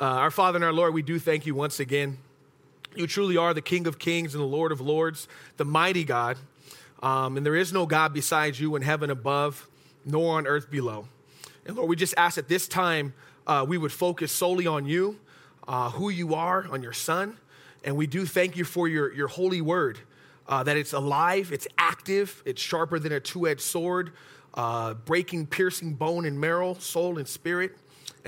[0.00, 2.18] Uh, our Father and our Lord, we do thank you once again.
[2.94, 6.38] You truly are the King of kings and the Lord of lords, the mighty God.
[7.02, 9.66] Um, and there is no God besides you in heaven above,
[10.04, 11.08] nor on earth below.
[11.66, 13.12] And Lord, we just ask at this time
[13.44, 15.18] uh, we would focus solely on you,
[15.66, 17.36] uh, who you are, on your Son.
[17.82, 19.98] And we do thank you for your, your holy word,
[20.46, 24.12] uh, that it's alive, it's active, it's sharper than a two edged sword,
[24.54, 27.76] uh, breaking, piercing bone and marrow, soul and spirit,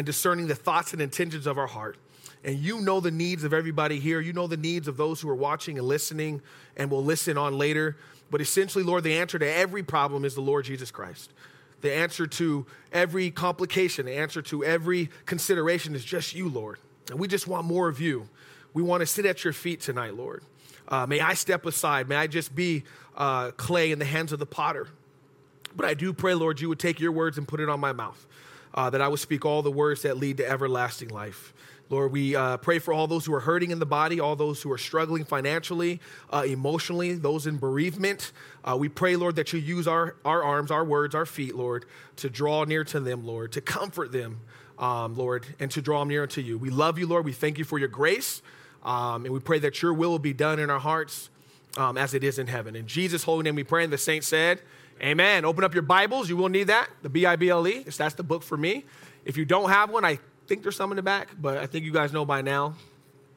[0.00, 1.98] and discerning the thoughts and intentions of our heart.
[2.42, 4.18] And you know the needs of everybody here.
[4.18, 6.40] You know the needs of those who are watching and listening
[6.74, 7.98] and will listen on later.
[8.30, 11.34] But essentially, Lord, the answer to every problem is the Lord Jesus Christ.
[11.82, 16.78] The answer to every complication, the answer to every consideration is just you, Lord.
[17.10, 18.26] And we just want more of you.
[18.72, 20.42] We want to sit at your feet tonight, Lord.
[20.88, 22.08] Uh, may I step aside.
[22.08, 22.84] May I just be
[23.18, 24.88] uh, clay in the hands of the potter.
[25.76, 27.92] But I do pray, Lord, you would take your words and put it on my
[27.92, 28.26] mouth,
[28.74, 31.52] uh, that I would speak all the words that lead to everlasting life.
[31.90, 34.62] Lord, we uh, pray for all those who are hurting in the body, all those
[34.62, 36.00] who are struggling financially,
[36.32, 38.30] uh, emotionally, those in bereavement.
[38.64, 41.86] Uh, we pray, Lord, that you use our, our arms, our words, our feet, Lord,
[42.16, 44.40] to draw near to them, Lord, to comfort them,
[44.78, 46.58] um, Lord, and to draw them near to you.
[46.58, 47.24] We love you, Lord.
[47.24, 48.40] We thank you for your grace,
[48.84, 51.28] um, and we pray that your will will be done in our hearts
[51.76, 52.76] um, as it is in heaven.
[52.76, 54.62] In Jesus' holy name we pray, and the saints said,
[55.02, 55.46] Amen.
[55.46, 56.28] Open up your Bibles.
[56.28, 57.84] You will need that, the B I B L E.
[57.84, 58.84] That's the book for me.
[59.24, 61.86] If you don't have one, I think there's some in the back, but I think
[61.86, 62.74] you guys know by now.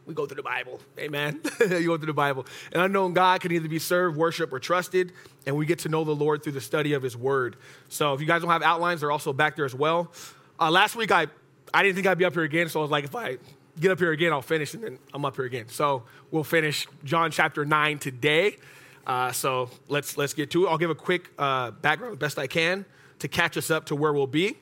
[0.06, 0.81] We go through the Bible.
[1.00, 1.39] Amen.
[1.61, 2.45] you go through the Bible.
[2.73, 5.14] An unknown God can either be served, worshiped, or trusted,
[5.45, 7.56] and we get to know the Lord through the study of His Word.
[7.88, 10.11] So if you guys don't have outlines, they're also back there as well.
[10.59, 11.28] Uh, last week, I,
[11.73, 13.38] I didn't think I'd be up here again, so I was like, if I
[13.80, 15.69] get up here again, I'll finish, and then I'm up here again.
[15.69, 18.58] So we'll finish John chapter 9 today.
[19.06, 20.70] Uh, so let's let's get to it.
[20.70, 22.86] I'll give a quick uh, background, the best I can,
[23.20, 24.58] to catch us up to where we'll be.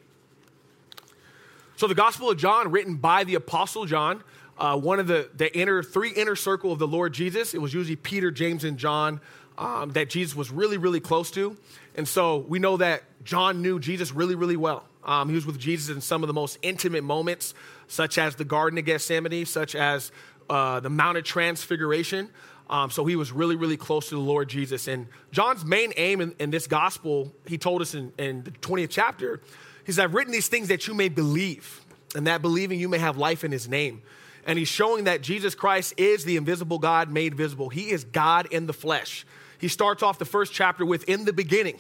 [1.76, 4.24] So the Gospel of John, written by the Apostle John,
[4.58, 7.54] uh, one of the the inner three inner circle of the Lord Jesus.
[7.54, 9.22] It was usually Peter, James, and John
[9.58, 11.56] um, that Jesus was really really close to,
[11.96, 14.86] and so we know that John knew Jesus really really well.
[15.04, 17.54] Um, he was with Jesus in some of the most intimate moments,
[17.88, 20.12] such as the Garden of Gethsemane, such as
[20.50, 22.30] uh, the Mount of Transfiguration.
[22.72, 24.88] Um, so he was really, really close to the Lord Jesus.
[24.88, 28.88] And John's main aim in, in this gospel, he told us in, in the 20th
[28.90, 29.42] chapter,
[29.86, 31.82] he said, I've written these things that you may believe,
[32.16, 34.02] and that believing you may have life in his name.
[34.48, 37.70] And he's showing that Jesus Christ is the invisible God made visible.
[37.70, 39.26] He is God in the flesh.
[39.60, 41.80] He starts off the first chapter with, In the beginning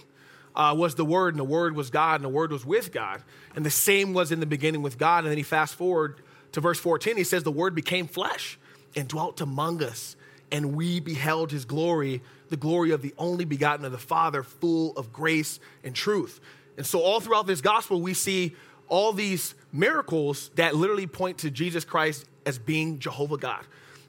[0.55, 3.23] uh, was the Word, and the Word was God, and the Word was with God.
[3.55, 5.19] And the same was in the beginning with God.
[5.19, 6.21] And then he fast forward
[6.51, 7.15] to verse 14.
[7.15, 8.59] He says, The Word became flesh
[8.95, 10.17] and dwelt among us
[10.51, 14.95] and we beheld his glory, the glory of the only begotten of the Father, full
[14.97, 16.39] of grace and truth.
[16.77, 18.55] And so, all throughout this gospel, we see
[18.87, 23.65] all these miracles that literally point to Jesus Christ as being Jehovah God.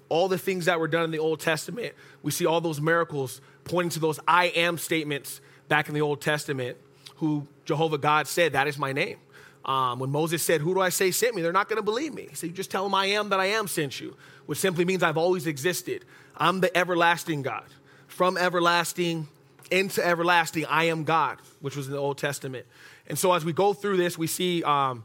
[0.08, 3.40] All the things that were done in the Old Testament, we see all those miracles
[3.64, 6.76] pointing to those I am statements back in the Old Testament,
[7.16, 9.18] who Jehovah God said, That is my name.
[9.64, 11.42] Um, when Moses said, Who do I say sent me?
[11.42, 12.26] They're not going to believe me.
[12.28, 14.16] He said, You just tell them I am that I am sent you,
[14.46, 16.04] which simply means I've always existed.
[16.36, 17.64] I'm the everlasting God.
[18.08, 19.28] From everlasting
[19.70, 22.66] into everlasting, I am God, which was in the Old Testament.
[23.06, 25.04] And so as we go through this, we see um,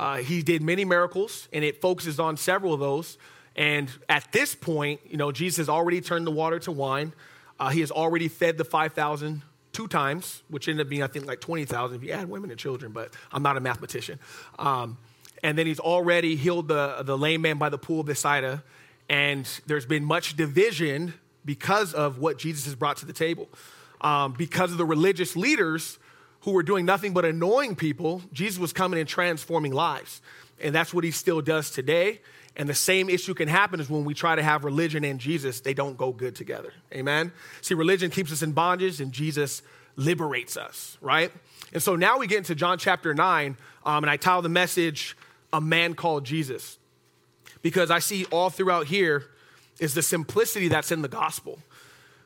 [0.00, 3.18] uh, he did many miracles, and it focuses on several of those.
[3.56, 7.12] And at this point, you know, Jesus has already turned the water to wine.
[7.58, 11.26] Uh, he has already fed the 5,000 two times, which ended up being, I think,
[11.26, 14.18] like 20,000 if you add women and children, but I'm not a mathematician.
[14.58, 14.96] Um,
[15.42, 18.62] and then he's already healed the, the lame man by the pool of Bethsaida.
[19.08, 21.14] And there's been much division
[21.44, 23.48] because of what Jesus has brought to the table.
[24.00, 25.98] Um, because of the religious leaders
[26.40, 30.20] who were doing nothing but annoying people, Jesus was coming and transforming lives.
[30.60, 32.20] And that's what he still does today.
[32.54, 35.60] And the same issue can happen is when we try to have religion and Jesus,
[35.60, 36.72] they don't go good together.
[36.92, 37.32] Amen?
[37.60, 39.62] See, religion keeps us in bondage and Jesus
[39.96, 41.32] liberates us, right?
[41.72, 45.16] And so now we get into John chapter 9, um, and I title the message,
[45.52, 46.78] A Man Called Jesus
[47.62, 49.24] because I see all throughout here
[49.80, 51.58] is the simplicity that's in the gospel.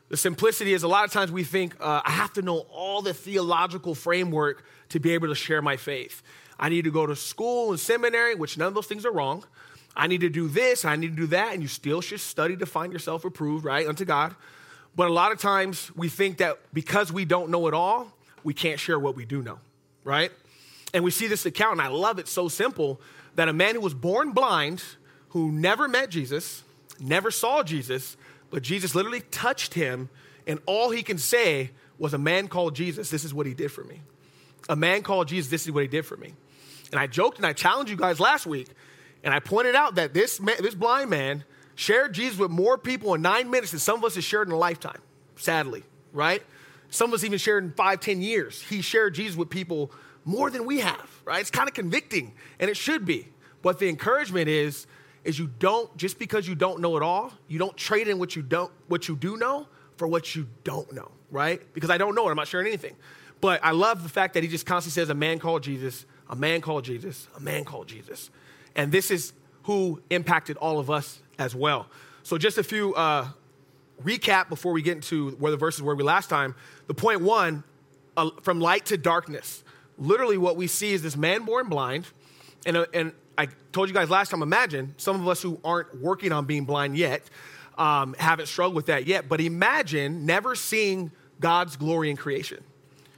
[0.09, 3.01] The simplicity is a lot of times we think, uh, I have to know all
[3.01, 6.21] the theological framework to be able to share my faith.
[6.59, 9.43] I need to go to school and seminary, which none of those things are wrong.
[9.95, 12.57] I need to do this, I need to do that, and you still should study
[12.57, 14.35] to find yourself approved, right, unto God.
[14.95, 18.11] But a lot of times we think that because we don't know it all,
[18.43, 19.59] we can't share what we do know,
[20.03, 20.31] right?
[20.93, 23.01] And we see this account, and I love it so simple
[23.35, 24.83] that a man who was born blind
[25.33, 26.63] who never met Jesus,
[26.99, 28.17] never saw Jesus,
[28.49, 30.09] but Jesus literally touched him,
[30.45, 33.71] and all he can say was, A man called Jesus, this is what he did
[33.71, 34.01] for me.
[34.69, 36.33] A man called Jesus, this is what he did for me.
[36.91, 38.67] And I joked and I challenged you guys last week.
[39.23, 41.43] And I pointed out that this, man, this blind man
[41.75, 44.53] shared Jesus with more people in nine minutes than some of us have shared in
[44.53, 45.01] a lifetime,
[45.35, 46.43] sadly, right?
[46.91, 48.61] Some of us even shared in five, ten years.
[48.61, 49.91] He shared Jesus with people
[50.25, 51.41] more than we have, right?
[51.41, 53.29] It's kind of convicting, and it should be.
[53.63, 54.85] But the encouragement is,
[55.23, 58.35] is you don't, just because you don't know it all, you don't trade in what
[58.35, 59.67] you don't, what you do know
[59.97, 61.61] for what you don't know, right?
[61.73, 62.95] Because I don't know it, I'm not sharing anything.
[63.41, 66.35] But I love the fact that he just constantly says, a man called Jesus, a
[66.35, 68.29] man called Jesus, a man called Jesus.
[68.75, 69.33] And this is
[69.63, 71.87] who impacted all of us as well.
[72.23, 73.27] So, just a few uh,
[74.01, 76.55] recap before we get into where the verses were we last time.
[76.87, 77.63] The point one,
[78.15, 79.63] uh, from light to darkness.
[79.97, 82.07] Literally, what we see is this man born blind.
[82.65, 86.31] And, and I told you guys last time, imagine some of us who aren't working
[86.31, 87.23] on being blind yet,
[87.77, 92.63] um, haven't struggled with that yet, but imagine never seeing God's glory in creation.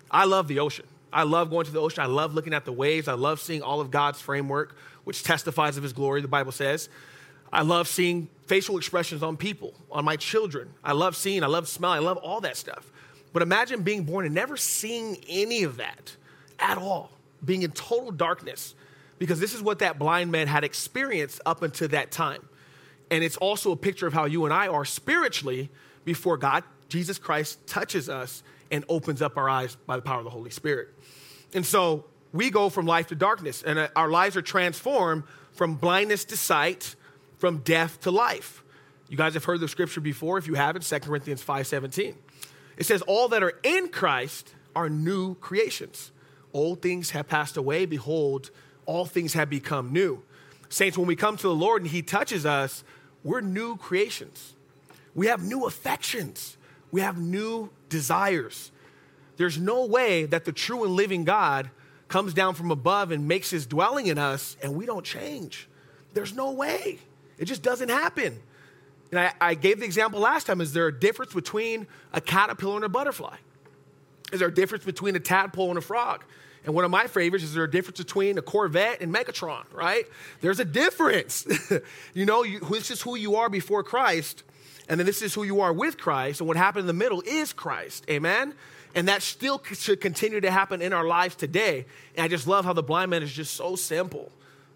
[0.09, 0.85] I love the ocean.
[1.11, 2.03] I love going to the ocean.
[2.03, 3.07] I love looking at the waves.
[3.07, 6.89] I love seeing all of God's framework, which testifies of his glory, the Bible says.
[7.51, 10.73] I love seeing facial expressions on people, on my children.
[10.83, 12.91] I love seeing, I love smelling, I love all that stuff.
[13.31, 16.15] But imagine being born and never seeing any of that
[16.59, 17.11] at all,
[17.43, 18.75] being in total darkness,
[19.17, 22.47] because this is what that blind man had experienced up until that time.
[23.11, 25.69] And it's also a picture of how you and I are spiritually
[26.03, 30.23] before God, Jesus Christ, touches us and opens up our eyes by the power of
[30.23, 30.89] the Holy Spirit.
[31.53, 35.23] And so we go from life to darkness, and uh, our lives are transformed
[35.53, 36.95] from blindness to sight,
[37.37, 38.63] from death to life.
[39.07, 40.37] You guys have heard the scripture before.
[40.37, 42.15] If you haven't, 2 Corinthians 5:17.
[42.77, 46.11] It says, All that are in Christ are new creations.
[46.53, 47.85] Old things have passed away.
[47.85, 48.51] Behold,
[48.85, 50.23] all things have become new.
[50.69, 52.83] Saints, when we come to the Lord and He touches us,
[53.23, 54.53] we're new creations.
[55.13, 56.57] We have new affections.
[56.91, 58.71] We have new desires.
[59.37, 61.69] There's no way that the true and living God
[62.07, 65.67] comes down from above and makes his dwelling in us and we don't change.
[66.13, 66.99] There's no way.
[67.37, 68.39] It just doesn't happen.
[69.11, 72.77] And I, I, gave the example last time is there a difference between a caterpillar
[72.77, 73.35] and a butterfly?
[74.31, 76.23] Is there a difference between a tadpole and a frog?
[76.65, 80.07] And one of my favorites is there a difference between a Corvette and Megatron, right?
[80.41, 81.45] There's a difference.
[82.13, 84.43] you know, you, this is who you are before Christ,
[84.89, 87.21] and then this is who you are with Christ, and what happened in the middle
[87.25, 88.05] is Christ.
[88.09, 88.55] Amen?
[88.95, 91.85] And that still should continue to happen in our lives today.
[92.15, 94.31] And I just love how the blind man is just so simple.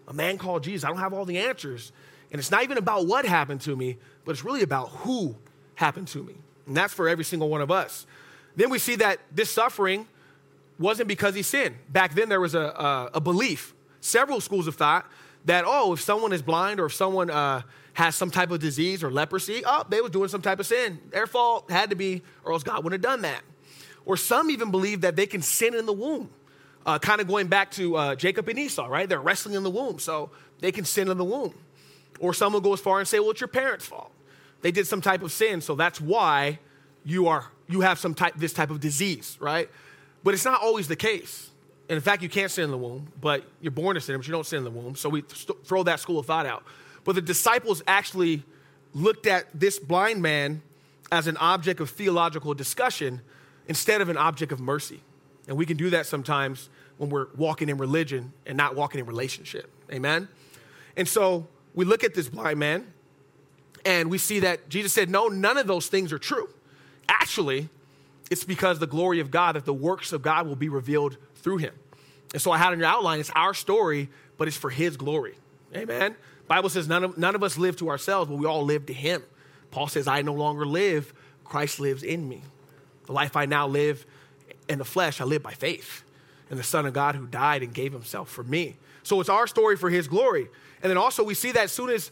[0.06, 0.84] A man called Jesus.
[0.84, 1.90] I don't have all the answers.
[2.30, 5.36] And it's not even about what happened to me, but it's really about who
[5.74, 6.34] happened to me.
[6.66, 8.06] And that's for every single one of us.
[8.54, 10.06] Then we see that this suffering
[10.80, 11.76] wasn't because he sinned.
[11.88, 15.06] Back then, there was a, a, a belief, several schools of thought,
[15.44, 17.62] that, oh, if someone is blind or if someone uh,
[17.92, 20.98] has some type of disease or leprosy, oh, they was doing some type of sin.
[21.10, 23.42] Their fault had to be, or else God wouldn't have done that.
[24.04, 26.30] Or some even believe that they can sin in the womb.
[26.84, 29.06] Uh, kind of going back to uh, Jacob and Esau, right?
[29.06, 30.30] They're wrestling in the womb, so
[30.60, 31.54] they can sin in the womb.
[32.18, 34.10] Or some will go as far and say, well, it's your parents' fault.
[34.62, 36.58] They did some type of sin, so that's why
[37.04, 39.70] you are you have some type this type of disease, right?
[40.22, 41.50] But it's not always the case.
[41.88, 44.26] And in fact, you can't sin in the womb, but you're born to sin, but
[44.26, 44.94] you don't sin in the womb.
[44.94, 46.62] So we throw that school of thought out.
[47.04, 48.44] But the disciples actually
[48.94, 50.62] looked at this blind man
[51.10, 53.20] as an object of theological discussion
[53.66, 55.00] instead of an object of mercy.
[55.48, 56.68] And we can do that sometimes
[56.98, 59.70] when we're walking in religion and not walking in relationship.
[59.92, 60.28] Amen?
[60.96, 62.86] And so we look at this blind man
[63.84, 66.48] and we see that Jesus said, No, none of those things are true.
[67.08, 67.68] Actually,
[68.30, 71.58] it's because the glory of God, that the works of God will be revealed through
[71.58, 71.74] him.
[72.32, 74.08] And so I had in your outline, it's our story,
[74.38, 75.34] but it's for his glory.
[75.74, 76.14] Amen.
[76.46, 78.92] Bible says none of, none of us live to ourselves, but we all live to
[78.92, 79.22] him.
[79.70, 81.12] Paul says, I no longer live,
[81.44, 82.42] Christ lives in me.
[83.06, 84.06] The life I now live
[84.68, 86.02] in the flesh, I live by faith
[86.50, 88.76] in the Son of God who died and gave himself for me.
[89.02, 90.48] So it's our story for his glory.
[90.82, 92.10] And then also we see that as soon as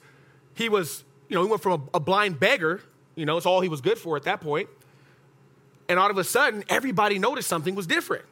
[0.54, 2.80] he was, you know, he went from a, a blind beggar,
[3.14, 4.68] you know, it's all he was good for at that point,
[5.88, 8.24] and all of a sudden, everybody noticed something was different.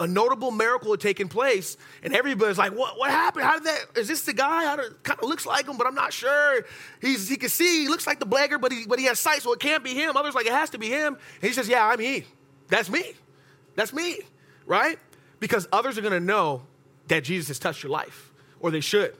[0.00, 2.98] A notable miracle had taken place, and everybody's like, "What?
[2.98, 3.44] What happened?
[3.44, 3.86] How did that?
[3.96, 4.76] Is this the guy?
[5.04, 6.64] Kind of looks like him, but I'm not sure.
[7.00, 7.82] He's he can see.
[7.82, 9.94] He looks like the beggar, but he but he has sight, so it can't be
[9.94, 10.16] him.
[10.16, 11.14] Others like it has to be him.
[11.14, 12.24] And he says, "Yeah, I'm he.
[12.68, 13.12] That's me.
[13.76, 14.18] That's me,
[14.66, 14.98] right?
[15.38, 16.62] Because others are going to know
[17.08, 19.14] that Jesus has touched your life, or they should.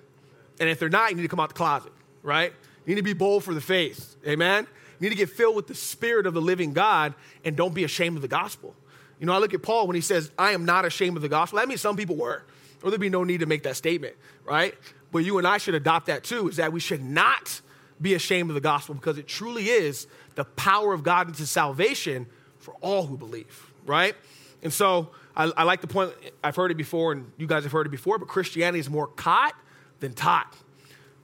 [0.58, 1.92] And if they're not, you need to come out the closet,
[2.22, 2.52] right?
[2.86, 4.16] You need to be bold for the faith.
[4.26, 4.66] Amen.
[4.98, 7.84] You need to get filled with the Spirit of the living God and don't be
[7.84, 8.74] ashamed of the gospel.
[9.18, 11.28] You know, I look at Paul when he says, I am not ashamed of the
[11.28, 11.58] gospel.
[11.58, 12.42] That means some people were,
[12.82, 14.74] or there'd be no need to make that statement, right?
[15.12, 17.60] But you and I should adopt that too, is that we should not
[18.00, 22.26] be ashamed of the gospel because it truly is the power of God into salvation
[22.58, 24.16] for all who believe, right?
[24.62, 27.70] And so I, I like the point, I've heard it before, and you guys have
[27.70, 29.54] heard it before, but Christianity is more caught
[30.00, 30.52] than taught.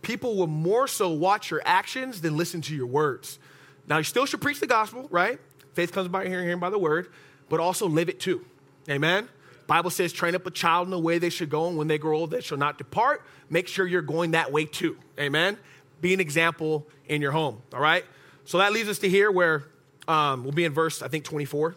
[0.03, 3.40] people will more so watch your actions than listen to your words.
[3.91, 5.41] Now, you still should preach the gospel, right?
[5.75, 7.09] Faith comes by hearing, hearing by the word,
[7.49, 8.45] but also live it too.
[8.89, 9.29] Amen?
[9.67, 11.99] Bible says, train up a child in the way they should go, and when they
[11.99, 13.23] grow old, they shall not depart.
[13.51, 14.97] Make sure you're going that way too.
[15.19, 15.59] Amen?
[16.01, 18.05] Be an example in your home, all right?
[18.45, 19.65] So that leads us to here where
[20.07, 21.75] um, we'll be in verse, I think, 24.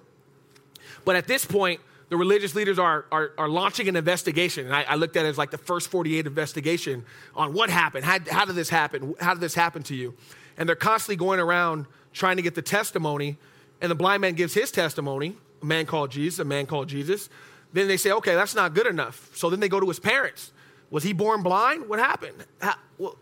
[1.06, 4.68] But at this point, the religious leaders are, are, are launching an investigation.
[4.68, 7.06] And I, I, looked at it as like the first 48 investigation
[7.36, 8.06] on what happened.
[8.06, 9.16] How, how did this happen?
[9.20, 10.14] How did this happen to you?
[10.58, 13.38] And they're constantly going around trying to get the testimony.
[13.82, 17.30] And the blind man gives his testimony, a man called Jesus, a man called Jesus.
[17.74, 19.30] Then they say, okay, that's not good enough.
[19.34, 20.52] So then they go to his parents.
[20.90, 21.90] Was he born blind?
[21.90, 22.46] What happened?
[22.62, 23.18] How, well,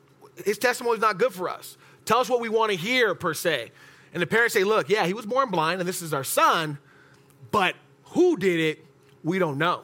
[0.45, 1.77] his testimony is not good for us.
[2.05, 3.71] Tell us what we want to hear, per se.
[4.13, 6.77] And the parents say, look, yeah, he was born blind, and this is our son,
[7.51, 8.85] but who did it,
[9.23, 9.83] we don't know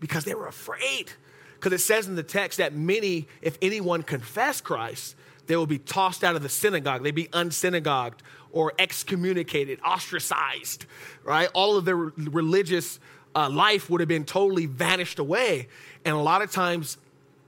[0.00, 1.12] because they were afraid.
[1.54, 5.78] Because it says in the text that many, if anyone confess Christ, they will be
[5.78, 7.02] tossed out of the synagogue.
[7.02, 8.20] They'd be unsynagogued
[8.52, 10.86] or excommunicated, ostracized,
[11.24, 11.48] right?
[11.54, 12.98] All of their religious
[13.34, 15.68] uh, life would have been totally vanished away.
[16.04, 16.98] And a lot of times,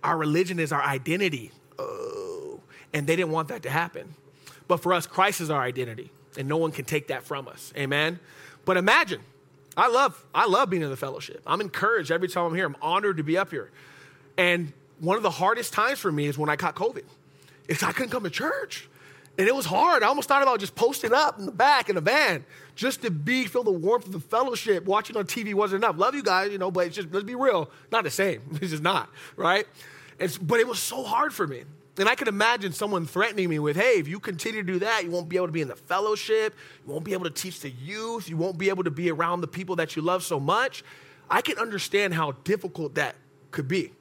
[0.04, 1.52] our religion is our identity.
[1.78, 2.61] Oh,
[2.92, 4.14] and they didn't want that to happen.
[4.69, 7.73] But for us, Christ is our identity, and no one can take that from us.
[7.76, 8.21] Amen?
[8.64, 9.21] But imagine
[9.76, 11.42] I love, I love being in the fellowship.
[11.47, 12.66] I'm encouraged every time I'm here.
[12.66, 13.71] I'm honored to be up here.
[14.37, 17.04] And one of the hardest times for me is when I caught COVID.
[17.69, 18.88] It's I couldn't come to church.
[19.38, 20.02] And it was hard.
[20.02, 22.44] I almost thought about just posting up in the back in the van
[22.75, 24.84] just to be, feel the warmth of the fellowship.
[24.84, 25.96] Watching on TV wasn't enough.
[25.99, 28.42] Love you guys, you know, but it's just, let's be real, not the same.
[28.60, 29.66] It's just not, right?
[30.18, 31.62] It's, but it was so hard for me.
[31.99, 35.04] And I could imagine someone threatening me with, hey, if you continue to do that,
[35.04, 36.54] you won't be able to be in the fellowship.
[36.87, 38.28] You won't be able to teach the youth.
[38.28, 40.84] You won't be able to be around the people that you love so much.
[41.28, 43.16] I can understand how difficult that
[43.50, 43.92] could be.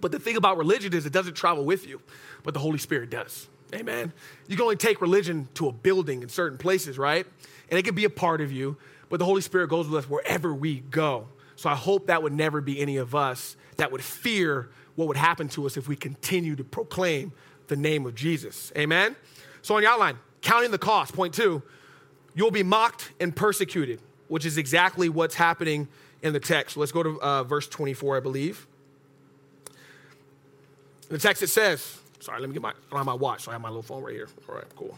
[0.00, 2.00] But the thing about religion is it doesn't travel with you,
[2.44, 3.48] but the Holy Spirit does.
[3.74, 4.12] Amen.
[4.46, 7.26] You can only take religion to a building in certain places, right?
[7.70, 8.76] And it can be a part of you,
[9.10, 11.28] but the Holy Spirit goes with us wherever we go.
[11.56, 15.16] So I hope that would never be any of us that would fear what would
[15.16, 17.32] happen to us if we continue to proclaim
[17.68, 18.72] the name of Jesus.
[18.76, 19.16] Amen?
[19.62, 21.62] So, on your outline, counting the cost, point two,
[22.34, 25.88] you'll be mocked and persecuted, which is exactly what's happening
[26.22, 26.76] in the text.
[26.76, 28.66] let's go to uh, verse 24, I believe.
[29.68, 29.74] In
[31.10, 31.97] the text it says,
[32.28, 33.82] sorry, let me get my, I don't have my watch, so I have my little
[33.82, 34.28] phone right here.
[34.48, 34.96] All right, cool.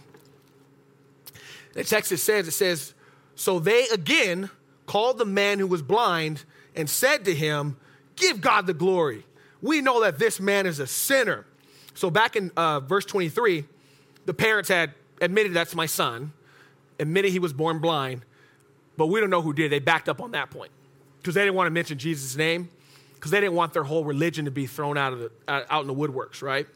[1.73, 2.95] The text it says, it says,
[3.35, 4.51] so they again
[4.87, 6.45] called the man who was blind
[6.75, 7.77] and said to him,
[8.17, 9.25] Give God the glory
[9.63, 11.45] we know that this man is a sinner.
[11.95, 13.65] So back in uh, verse 23,
[14.27, 16.33] the parents had admitted that's my son,
[16.99, 18.23] admitted he was born blind,
[18.97, 19.71] but we don't know who did.
[19.71, 20.71] They backed up on that point
[21.19, 22.69] because they didn't want to mention Jesus' name
[23.15, 25.87] because they didn't want their whole religion to be thrown out of the out in
[25.87, 26.67] the woodworks, right?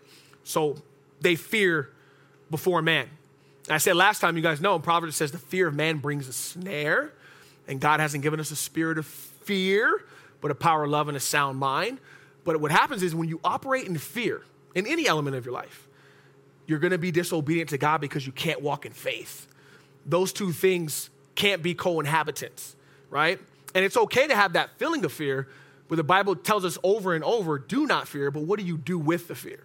[0.44, 0.76] So
[1.20, 1.90] they fear
[2.50, 3.08] before man.
[3.68, 6.32] I said last time, you guys know, Proverbs says the fear of man brings a
[6.32, 7.12] snare,
[7.66, 10.04] and God hasn't given us a spirit of fear,
[10.40, 11.98] but a power, of love, and a sound mind.
[12.44, 14.42] But what happens is when you operate in fear
[14.74, 15.88] in any element of your life,
[16.66, 19.46] you're going to be disobedient to God because you can't walk in faith.
[20.04, 22.76] Those two things can't be co inhabitants,
[23.10, 23.40] right?
[23.74, 25.48] And it's okay to have that feeling of fear,
[25.88, 28.76] but the Bible tells us over and over do not fear, but what do you
[28.76, 29.60] do with the fear?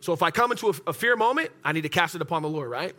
[0.00, 2.42] So if I come into a, a fear moment, I need to cast it upon
[2.42, 2.94] the Lord, right?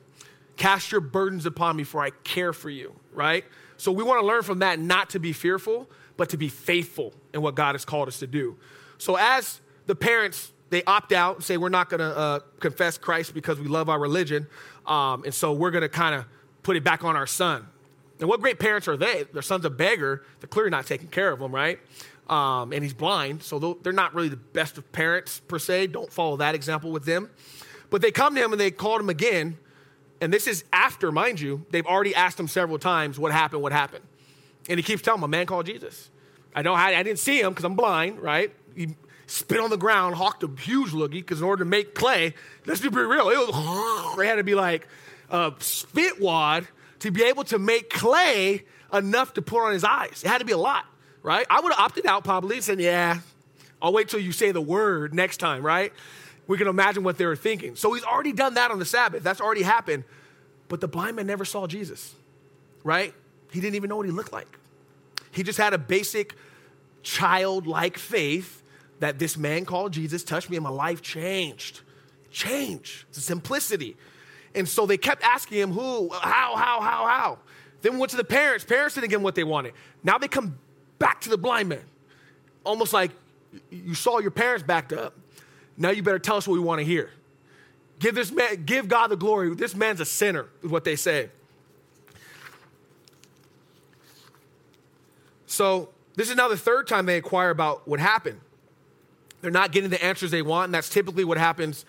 [0.56, 3.46] Cast your burdens upon me, for I care for you, right?
[3.77, 7.13] So we want to learn from that not to be fearful, but to be faithful
[7.34, 8.58] in what God has called us to do.
[8.98, 12.98] So as the parents, they opt out and say, we're not going to uh, confess
[12.98, 14.48] Christ because we love our religion.
[14.86, 16.25] Um, and so we're going to kind of
[16.63, 17.68] put it back on our son.
[18.20, 19.25] And what great parents are they?
[19.32, 20.25] Their son's a beggar.
[20.39, 21.80] They're clearly not taking care of him, right?
[22.27, 23.43] Um, and he's blind.
[23.43, 25.88] So they're not really the best of parents, per se.
[25.88, 27.29] Don't follow that example with them.
[27.89, 29.57] But they come to him and they called him again.
[30.19, 33.72] And this is after, mind you, they've already asked him several times what happened, what
[33.72, 34.03] happened.
[34.67, 36.10] And he keeps telling them, a man called Jesus.
[36.53, 38.51] I know I, I didn't see him because I'm blind, right?
[38.77, 42.34] he spit on the ground, hawked a huge loogie, because in order to make clay,
[42.65, 44.88] let's be pretty real, it was, had to be like
[45.29, 46.67] a spit wad
[47.00, 50.22] to be able to make clay enough to put on his eyes.
[50.24, 50.86] It had to be a lot,
[51.27, 51.46] right?
[51.50, 53.19] I would have opted out probably and said, yeah,
[53.81, 55.91] I'll wait till you say the word next time, right?
[56.48, 57.75] We can imagine what they were thinking.
[57.75, 59.24] So he's already done that on the Sabbath.
[59.24, 60.05] That's already happened.
[60.69, 62.15] But the blind man never saw Jesus,
[62.81, 63.13] right?
[63.51, 64.48] He didn't even know what he looked like.
[65.31, 66.34] He just had a basic
[67.03, 68.63] childlike faith
[69.01, 71.81] that this man called Jesus touched me and my life changed.
[72.31, 73.03] Changed.
[73.10, 73.98] It's simplicity.
[74.55, 77.39] And so they kept asking him, who, how, how, how, how.
[77.81, 78.63] Then we went to the parents.
[78.63, 79.74] Parents didn't get what they wanted.
[80.05, 80.57] Now they come
[81.00, 81.84] back to the blind man.
[82.63, 83.12] Almost like
[83.70, 85.16] you saw your parents backed up.
[85.77, 87.12] Now you better tell us what we want to hear.
[88.00, 89.54] Give this man, give God the glory.
[89.56, 91.30] This man's a sinner, is what they say.
[95.46, 98.39] So this is now the third time they inquire about what happened.
[99.42, 101.86] They're not getting the answers they want, and that's typically what happens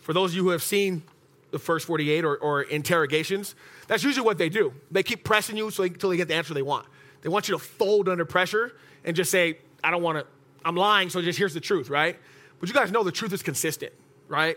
[0.00, 1.02] for those of you who have seen
[1.50, 3.54] the first 48 or, or interrogations.
[3.86, 4.72] That's usually what they do.
[4.90, 6.86] They keep pressing you until they get the answer they want.
[7.22, 8.72] They want you to fold under pressure
[9.04, 10.26] and just say, I don't want to,
[10.64, 12.16] I'm lying, so just here's the truth, right?
[12.60, 13.92] But you guys know the truth is consistent,
[14.28, 14.56] right?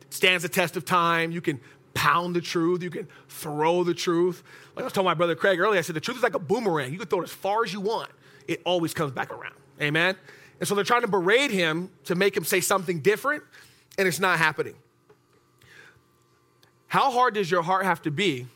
[0.00, 1.30] It stands the test of time.
[1.30, 1.60] You can
[1.94, 2.82] pound the truth.
[2.82, 4.42] You can throw the truth.
[4.74, 6.38] Like I was telling my brother Craig earlier, I said the truth is like a
[6.38, 6.92] boomerang.
[6.92, 8.10] You can throw it as far as you want.
[8.46, 9.54] It always comes back around.
[9.80, 10.16] Amen?
[10.60, 13.42] And so they're trying to berate him to make him say something different,
[13.98, 14.74] and it's not happening.
[16.88, 18.46] How hard does your heart have to be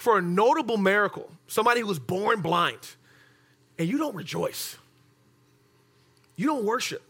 [0.00, 2.78] for a notable miracle, somebody who was born blind,
[3.78, 4.78] and you don't rejoice?
[6.36, 7.02] You don't worship.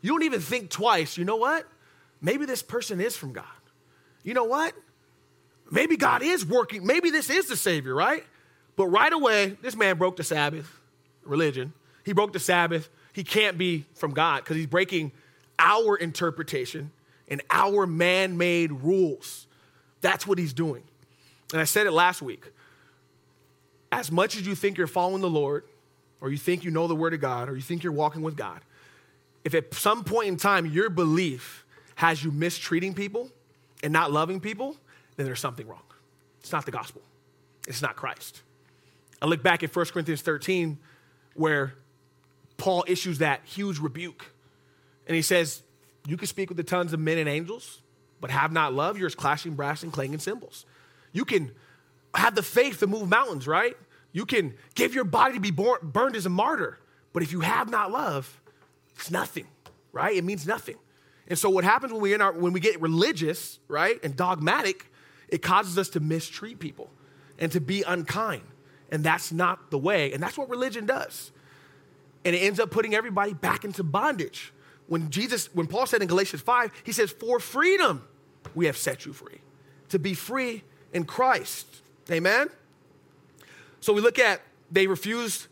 [0.00, 1.16] You don't even think twice.
[1.16, 1.64] You know what?
[2.20, 3.44] Maybe this person is from God.
[4.24, 4.74] You know what?
[5.70, 6.84] Maybe God is working.
[6.84, 8.24] Maybe this is the Savior, right?
[8.74, 10.80] But right away, this man broke the Sabbath,
[11.24, 11.72] religion.
[12.04, 12.88] He broke the Sabbath.
[13.12, 15.12] He can't be from God because he's breaking
[15.56, 16.90] our interpretation
[17.28, 19.46] and our man made rules.
[20.00, 20.82] That's what he's doing.
[21.52, 22.50] And I said it last week.
[23.90, 25.64] As much as you think you're following the Lord,
[26.20, 28.36] or you think you know the Word of God, or you think you're walking with
[28.36, 28.60] God,
[29.44, 31.66] if at some point in time your belief
[31.96, 33.30] has you mistreating people
[33.82, 34.76] and not loving people,
[35.16, 35.82] then there's something wrong.
[36.40, 37.02] It's not the gospel,
[37.68, 38.42] it's not Christ.
[39.20, 40.78] I look back at 1 Corinthians 13,
[41.34, 41.74] where
[42.56, 44.26] Paul issues that huge rebuke.
[45.06, 45.62] And he says,
[46.06, 47.82] You can speak with the tongues of men and angels,
[48.20, 50.66] but have not love, you're as clashing brass and clanging cymbals.
[51.12, 51.52] You can
[52.14, 53.76] have the faith to move mountains, right?
[54.12, 56.78] You can give your body to be born, burned as a martyr,
[57.12, 58.40] but if you have not love,
[58.94, 59.46] it's nothing,
[59.92, 60.16] right?
[60.16, 60.76] It means nothing.
[61.28, 64.90] And so what happens when we, our, when we get religious, right, and dogmatic,
[65.28, 66.90] it causes us to mistreat people
[67.38, 68.42] and to be unkind.
[68.90, 70.12] And that's not the way.
[70.12, 71.32] And that's what religion does.
[72.24, 74.52] And it ends up putting everybody back into bondage.
[74.86, 78.06] When Jesus, when Paul said in Galatians 5, he says, For freedom
[78.54, 79.40] we have set you free.
[79.88, 81.66] To be free in Christ.
[82.10, 82.48] Amen?
[83.80, 85.48] So we look at they refuse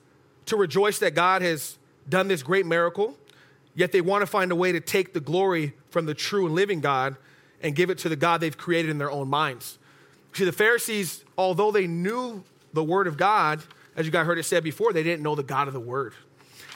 [0.46, 3.16] to rejoice that God has done this great miracle,
[3.74, 6.55] yet they want to find a way to take the glory from the true and
[6.55, 7.16] living God
[7.62, 9.79] and give it to the God they've created in their own minds.
[10.33, 13.62] See, the Pharisees, although they knew the word of God,
[13.96, 16.14] as you guys heard it said before, they didn't know the God of the word.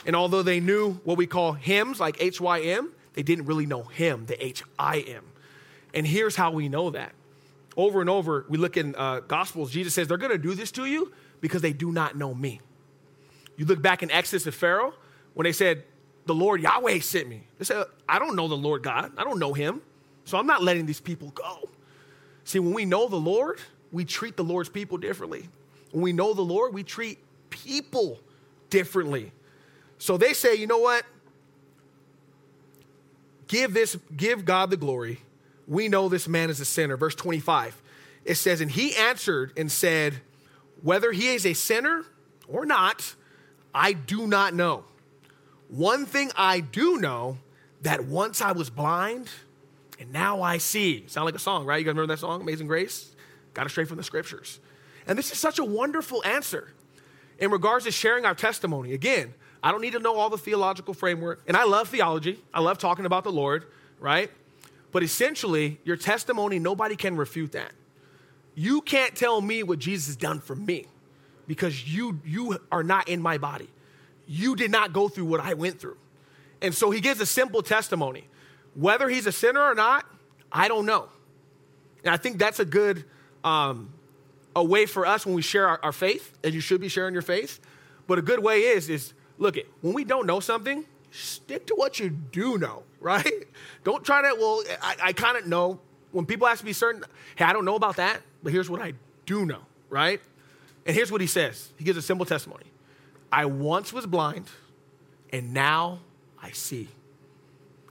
[0.07, 3.64] And although they knew what we call hymns, like H Y M, they didn't really
[3.64, 5.24] know him, the H I M.
[5.94, 7.12] And here's how we know that.
[7.77, 10.71] Over and over, we look in uh, Gospels, Jesus says, They're going to do this
[10.73, 12.61] to you because they do not know me.
[13.57, 14.95] You look back in Exodus of Pharaoh,
[15.35, 15.85] when they said,
[16.27, 17.47] The Lord Yahweh sent me.
[17.59, 19.13] They said, I don't know the Lord God.
[19.17, 19.83] I don't know him.
[20.25, 21.69] So I'm not letting these people go.
[22.45, 23.61] See, when we know the Lord,
[23.93, 25.49] we treat the Lord's people differently.
[25.91, 27.19] When we know the Lord, we treat
[27.51, 28.19] people
[28.71, 29.33] differently.
[29.99, 31.05] So they say, you know what?
[33.47, 35.21] Give this, give God the glory.
[35.66, 36.96] We know this man is a sinner.
[36.96, 37.81] Verse 25.
[38.24, 40.20] It says, and he answered and said,
[40.83, 42.05] whether he is a sinner
[42.48, 43.14] or not,
[43.74, 44.85] I do not know.
[45.68, 47.38] One thing I do know
[47.83, 49.31] that once I was blind
[49.98, 51.05] and now I see.
[51.07, 51.79] Sound like a song, right?
[51.79, 53.14] You guys remember that song, Amazing Grace?
[53.53, 54.61] Got it straight from the scriptures.
[55.07, 56.72] And this is such a wonderful answer
[57.38, 58.92] in regards to sharing our testimony.
[58.92, 61.42] Again, I don't need to know all the theological framework.
[61.46, 63.66] And I love theology, I love talking about the Lord,
[63.98, 64.31] right?
[64.95, 67.73] But essentially, your testimony, nobody can refute that.
[68.55, 70.87] You can't tell me what Jesus has done for me
[71.49, 73.69] because you, you are not in my body.
[74.29, 75.97] You did not go through what I went through.
[76.63, 78.29] And so he gives a simple testimony.
[78.77, 80.07] Whether he's a sinner or not,
[80.53, 81.09] I don't know.
[82.05, 83.05] And I think that's a good
[83.43, 83.93] um,
[84.55, 87.15] a way for us when we share our, our faith, and you should be sharing
[87.15, 87.59] your faith.
[88.07, 91.74] But a good way is, is look it, when we don't know something, stick to
[91.74, 93.44] what you do know, right?
[93.85, 95.81] Don't try to, well, I, I kind of know.
[96.12, 97.03] When people ask me certain,
[97.35, 98.92] hey, I don't know about that, but here's what I
[99.27, 100.20] do know, right?
[100.87, 101.72] And here's what he says.
[101.77, 102.66] He gives a simple testimony.
[103.33, 104.46] I once was blind,
[105.33, 105.98] and now
[106.40, 106.88] I see.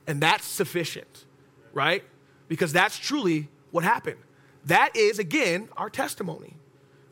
[0.08, 1.26] And that's sufficient,
[1.74, 2.04] right?
[2.48, 4.20] Because that's truly what happened.
[4.66, 6.56] That is, again, our testimony.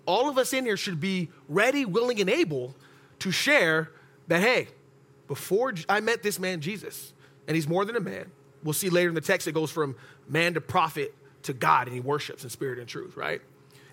[0.06, 2.74] All of us in here should be ready, willing, and able
[3.20, 3.92] to share
[4.28, 4.70] that, hey,
[5.32, 7.14] before I met this man, Jesus,
[7.48, 8.30] and he's more than a man.
[8.66, 9.96] We'll see later in the text it goes from
[10.28, 13.42] man to prophet to God, and he worships in spirit and truth, right?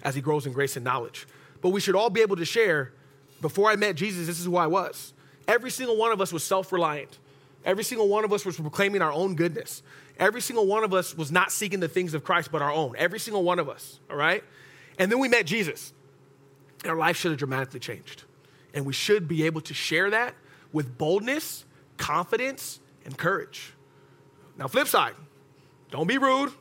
[0.03, 1.29] As he grows in grace and knowledge.
[1.61, 2.93] But we should all be able to share
[3.41, 5.13] before I met Jesus, this is who I was.
[5.47, 7.21] Every single one of us was self reliant.
[7.65, 9.85] Every single one of us was proclaiming our own goodness.
[10.19, 12.97] Every single one of us was not seeking the things of Christ, but our own.
[12.99, 14.43] Every single one of us, all right?
[14.99, 15.93] And then we met Jesus.
[16.83, 18.25] And our life should have dramatically changed.
[18.75, 20.35] And we should be able to share that
[20.73, 21.65] with boldness,
[21.97, 23.73] confidence, and courage.
[24.57, 25.15] Now, flip side,
[25.91, 26.53] don't be rude.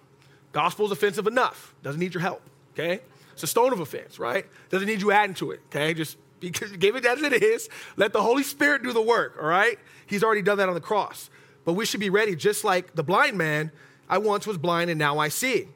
[0.54, 1.76] Gospel's offensive enough.
[1.84, 2.42] Doesn't need your help,
[2.74, 3.02] okay?
[3.34, 4.46] It's a stone of offense, right?
[4.70, 5.94] Doesn't need you adding to it, okay?
[5.94, 7.70] Just give it as it is.
[7.96, 9.78] Let the Holy Spirit do the work, all right?
[10.06, 11.30] He's already done that on the cross.
[11.66, 13.72] But we should be ready, just like the blind man.
[14.10, 15.68] I once was blind and now I see.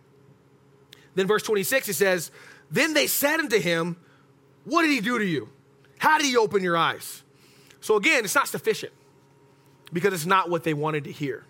[1.16, 2.32] Then, verse 26, he says,
[2.70, 3.98] Then they said unto him,
[4.64, 5.50] What did he do to you?
[5.98, 7.24] How did he open your eyes?
[7.82, 8.94] So, again, it's not sufficient
[9.92, 11.44] because it's not what they wanted to hear.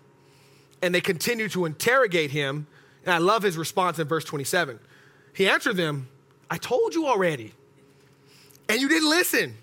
[0.82, 2.66] And they continue to interrogate him.
[3.04, 4.78] And I love his response in verse 27.
[5.34, 6.08] He answered them,
[6.50, 7.52] I told you already,
[8.68, 9.56] and you didn't listen.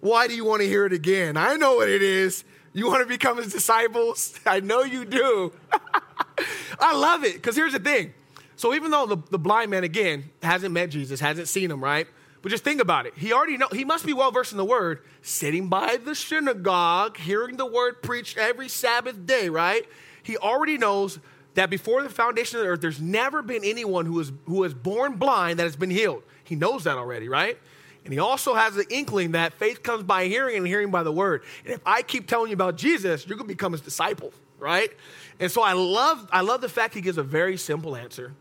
[0.00, 1.36] Why do you want to hear it again?
[1.36, 2.44] I know what it is.
[2.72, 4.38] You want to become his disciples?
[4.46, 5.52] I know you do.
[6.80, 8.14] I love it because here's the thing.
[8.56, 12.06] So even though the, the blind man again hasn't met Jesus, hasn't seen him, right?
[12.42, 13.14] But just think about it.
[13.16, 17.18] He already know he must be well versed in the word, sitting by the synagogue,
[17.18, 19.86] hearing the word preached every Sabbath day, right?
[20.22, 21.18] He already knows
[21.54, 24.72] that before the foundation of the earth, there's never been anyone who is who is
[24.72, 26.22] born blind that has been healed.
[26.44, 27.58] He knows that already, right?
[28.04, 31.12] And he also has the inkling that faith comes by hearing and hearing by the
[31.12, 31.42] word.
[31.64, 34.90] And if I keep telling you about Jesus, you're to become his disciple, right?
[35.38, 38.32] And so I love, I love the fact he gives a very simple answer,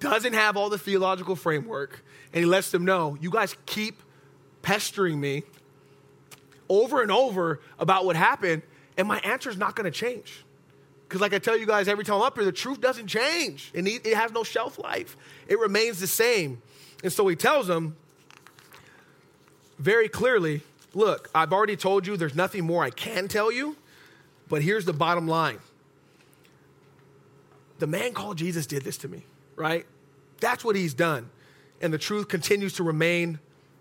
[0.00, 2.04] doesn't have all the theological framework,
[2.34, 4.02] and he lets them know, you guys keep
[4.60, 5.44] pestering me
[6.68, 8.62] over and over about what happened,
[8.98, 10.44] and my answer is not going to change.
[11.08, 13.70] Because, like I tell you guys every time I'm up here, the truth doesn't change,
[13.74, 15.16] and it has no shelf life.
[15.46, 16.60] It remains the same.
[17.02, 17.96] And so he tells them,
[19.78, 20.62] very clearly
[20.94, 23.76] look, I've already told you there's nothing more I can tell you,
[24.48, 25.58] but here's the bottom line.
[27.78, 29.24] The man called Jesus did this to me,
[29.56, 29.86] right?
[30.40, 31.30] That's what he's done.
[31.84, 33.38] And the truth continues to remain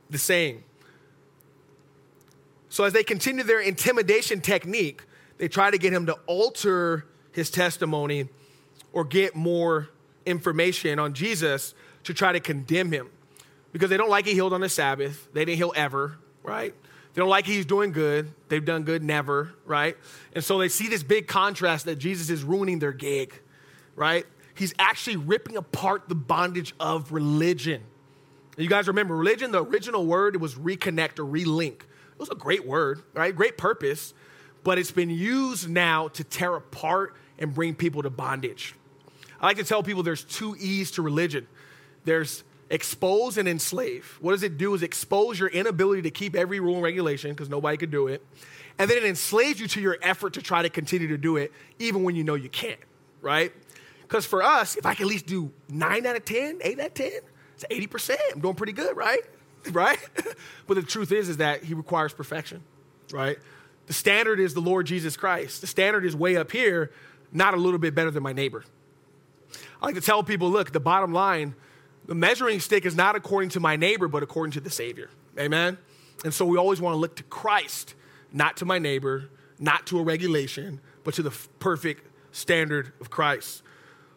[0.09, 0.65] the same.
[2.67, 5.03] So, as they continue their intimidation technique,
[5.37, 8.27] they try to get him to alter his testimony
[8.91, 9.87] or get more
[10.25, 13.07] information on Jesus to try to condemn him
[13.71, 15.29] because they don't like he healed on the Sabbath.
[15.31, 16.75] They didn't heal ever, right?
[17.13, 18.33] They don't like he's doing good.
[18.49, 19.95] They've done good never, right?
[20.33, 23.33] And so they see this big contrast that Jesus is ruining their gig,
[23.95, 24.25] right?
[24.55, 27.83] He's actually ripping apart the bondage of religion.
[28.57, 31.81] You guys remember religion, the original word, was reconnect or relink.
[31.81, 33.35] It was a great word, right?
[33.35, 34.13] Great purpose,
[34.63, 38.75] but it's been used now to tear apart and bring people to bondage.
[39.41, 41.47] I like to tell people there's two E's to religion.
[42.05, 44.17] There's expose and enslave.
[44.21, 47.49] What does it do is expose your inability to keep every rule and regulation because
[47.49, 48.25] nobody could do it.
[48.79, 51.51] And then it enslaves you to your effort to try to continue to do it
[51.79, 52.79] even when you know you can't,
[53.21, 53.51] right?
[54.01, 56.87] Because for us, if I can at least do nine out of 10, eight out
[56.87, 57.11] of 10,
[57.55, 58.15] it's 80%.
[58.33, 59.21] I'm doing pretty good, right?
[59.71, 59.97] Right?
[60.67, 62.63] but the truth is, is that he requires perfection,
[63.13, 63.39] right?
[63.87, 65.61] The standard is the Lord Jesus Christ.
[65.61, 66.91] The standard is way up here,
[67.31, 68.65] not a little bit better than my neighbor.
[69.81, 71.55] I like to tell people, look, the bottom line
[72.05, 75.09] the measuring stick is not according to my neighbor, but according to the Savior.
[75.39, 75.77] Amen?
[76.23, 77.95] And so we always want to look to Christ,
[78.31, 83.63] not to my neighbor, not to a regulation, but to the perfect standard of Christ.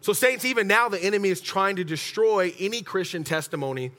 [0.07, 3.91] So, saints, even now the enemy is trying to destroy any Christian testimony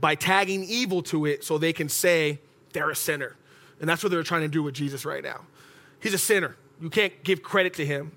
[0.00, 2.38] by tagging evil to it so they can say
[2.72, 3.36] they're a sinner.
[3.78, 5.42] And that's what they're trying to do with Jesus right now.
[6.00, 6.56] He's a sinner.
[6.80, 8.12] You can't give credit to him.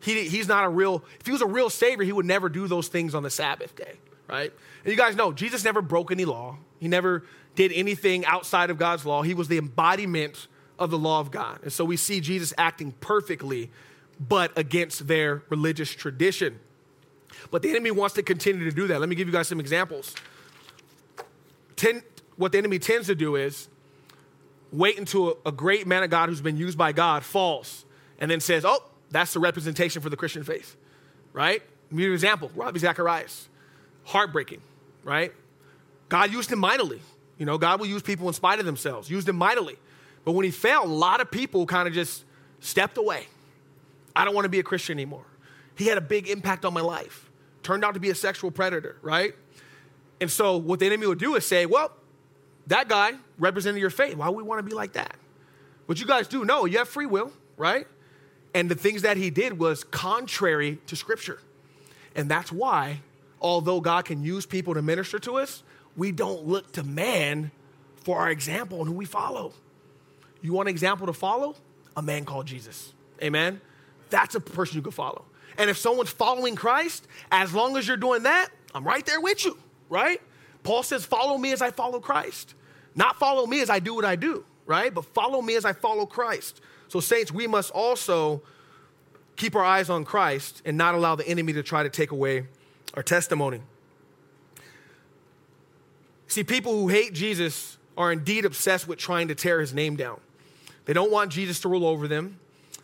[0.00, 2.66] He, he's not a real, if he was a real savior, he would never do
[2.66, 4.52] those things on the Sabbath day right?
[4.82, 6.56] And you guys know Jesus never broke any law.
[6.80, 7.22] He never
[7.54, 9.22] did anything outside of God's law.
[9.22, 10.48] He was the embodiment
[10.80, 11.60] of the law of God.
[11.62, 13.70] And so we see Jesus acting perfectly,
[14.18, 16.58] but against their religious tradition.
[17.50, 19.00] But the enemy wants to continue to do that.
[19.00, 20.14] Let me give you guys some examples.
[21.76, 22.02] Ten,
[22.36, 23.68] what the enemy tends to do is
[24.72, 27.84] wait until a, a great man of God who's been used by God falls
[28.18, 30.76] and then says, oh, that's the representation for the Christian faith,
[31.32, 31.62] right?
[31.90, 33.48] Give you an example Ravi Zacharias
[34.04, 34.60] heartbreaking,
[35.04, 35.32] right?
[36.08, 37.00] God used him mightily.
[37.38, 39.76] You know, God will use people in spite of themselves, used him mightily.
[40.24, 42.24] But when he fell, a lot of people kind of just
[42.60, 43.26] stepped away.
[44.14, 45.24] I don't want to be a Christian anymore.
[45.76, 47.25] He had a big impact on my life.
[47.66, 49.34] Turned out to be a sexual predator, right?
[50.20, 51.90] And so what the enemy would do is say, well,
[52.68, 54.14] that guy represented your faith.
[54.14, 55.16] Why would we want to be like that?
[55.86, 57.88] What you guys do, no, you have free will, right?
[58.54, 61.40] And the things that he did was contrary to scripture.
[62.14, 63.00] And that's why
[63.40, 65.64] although God can use people to minister to us,
[65.96, 67.50] we don't look to man
[67.96, 69.52] for our example and who we follow.
[70.40, 71.56] You want an example to follow?
[71.96, 72.92] A man called Jesus.
[73.20, 73.60] Amen?
[74.08, 75.24] That's a person you can follow.
[75.58, 79.44] And if someone's following Christ, as long as you're doing that, I'm right there with
[79.44, 79.56] you,
[79.88, 80.20] right?
[80.62, 82.54] Paul says, Follow me as I follow Christ.
[82.94, 84.92] Not follow me as I do what I do, right?
[84.92, 86.60] But follow me as I follow Christ.
[86.88, 88.42] So, saints, we must also
[89.36, 92.46] keep our eyes on Christ and not allow the enemy to try to take away
[92.94, 93.60] our testimony.
[96.28, 100.20] See, people who hate Jesus are indeed obsessed with trying to tear his name down.
[100.84, 102.38] They don't want Jesus to rule over them.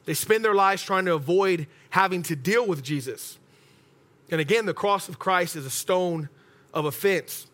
[0.05, 3.39] They spend their lives trying to avoid having to deal with Jesus.
[4.31, 6.29] And again, the cross of Christ is a stone
[6.75, 7.47] of offense.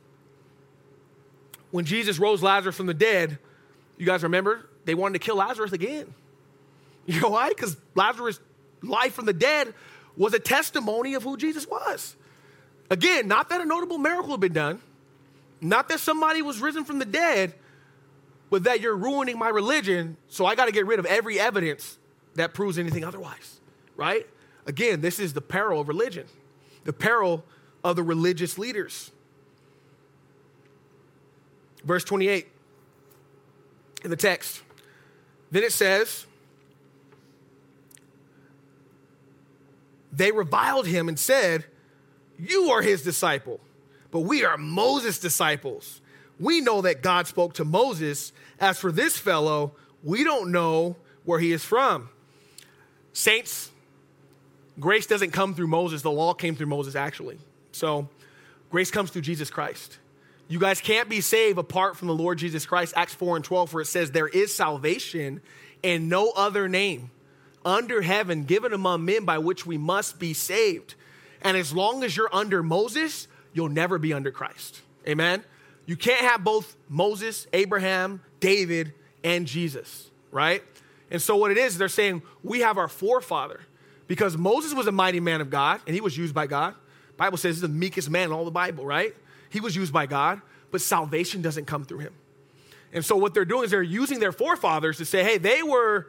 [1.70, 3.38] When Jesus rose Lazarus from the dead,
[3.98, 4.66] you guys remember?
[4.84, 6.14] They wanted to kill Lazarus again.
[7.04, 7.50] You know why?
[7.50, 8.40] Because Lazarus'
[8.82, 9.74] life from the dead
[10.16, 12.16] was a testimony of who Jesus was.
[12.90, 14.80] Again, not that a notable miracle had been done,
[15.60, 17.54] not that somebody was risen from the dead,
[18.50, 21.97] but that you're ruining my religion, so I got to get rid of every evidence
[22.38, 23.60] that proves anything otherwise,
[23.96, 24.26] right?
[24.66, 26.26] Again, this is the peril of religion,
[26.84, 27.44] the peril
[27.84, 29.10] of the religious leaders.
[31.84, 32.48] Verse 28
[34.04, 34.62] in the text.
[35.50, 36.26] Then it says,
[40.12, 41.64] They reviled him and said,
[42.38, 43.60] You are his disciple,
[44.10, 46.00] but we are Moses' disciples.
[46.40, 48.32] We know that God spoke to Moses.
[48.60, 49.72] As for this fellow,
[50.02, 52.08] we don't know where he is from.
[53.12, 53.70] Saints,
[54.78, 56.02] grace doesn't come through Moses.
[56.02, 57.38] The law came through Moses, actually.
[57.72, 58.08] So,
[58.70, 59.98] grace comes through Jesus Christ.
[60.48, 62.94] You guys can't be saved apart from the Lord Jesus Christ.
[62.96, 65.42] Acts 4 and 12, where it says, There is salvation
[65.82, 67.10] in no other name
[67.64, 70.94] under heaven given among men by which we must be saved.
[71.42, 74.80] And as long as you're under Moses, you'll never be under Christ.
[75.06, 75.44] Amen?
[75.86, 78.92] You can't have both Moses, Abraham, David,
[79.22, 80.62] and Jesus, right?
[81.10, 83.60] And so what it is, they're saying we have our forefather
[84.06, 86.74] because Moses was a mighty man of God and he was used by God.
[87.16, 89.14] Bible says he's the meekest man in all the Bible, right?
[89.50, 90.40] He was used by God,
[90.70, 92.14] but salvation doesn't come through him.
[92.92, 96.08] And so what they're doing is they're using their forefathers to say, hey, they were,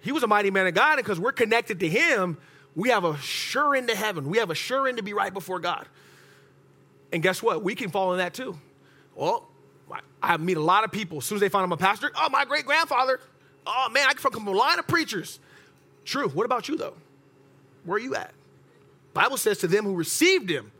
[0.00, 2.36] he was a mighty man of God, and because we're connected to him,
[2.76, 4.28] we have a sure into heaven.
[4.28, 5.86] We have a sure end to be right before God.
[7.12, 7.64] And guess what?
[7.64, 8.58] We can fall in that too.
[9.14, 9.48] Well,
[10.22, 11.18] I meet a lot of people.
[11.18, 13.20] As soon as they find I'm a pastor, oh, my great grandfather.
[13.66, 15.40] Oh, man, I come from a line of preachers.
[16.04, 16.28] True.
[16.28, 16.94] What about you, though?
[17.84, 18.32] Where are you at?
[19.12, 20.70] Bible says to them who received him,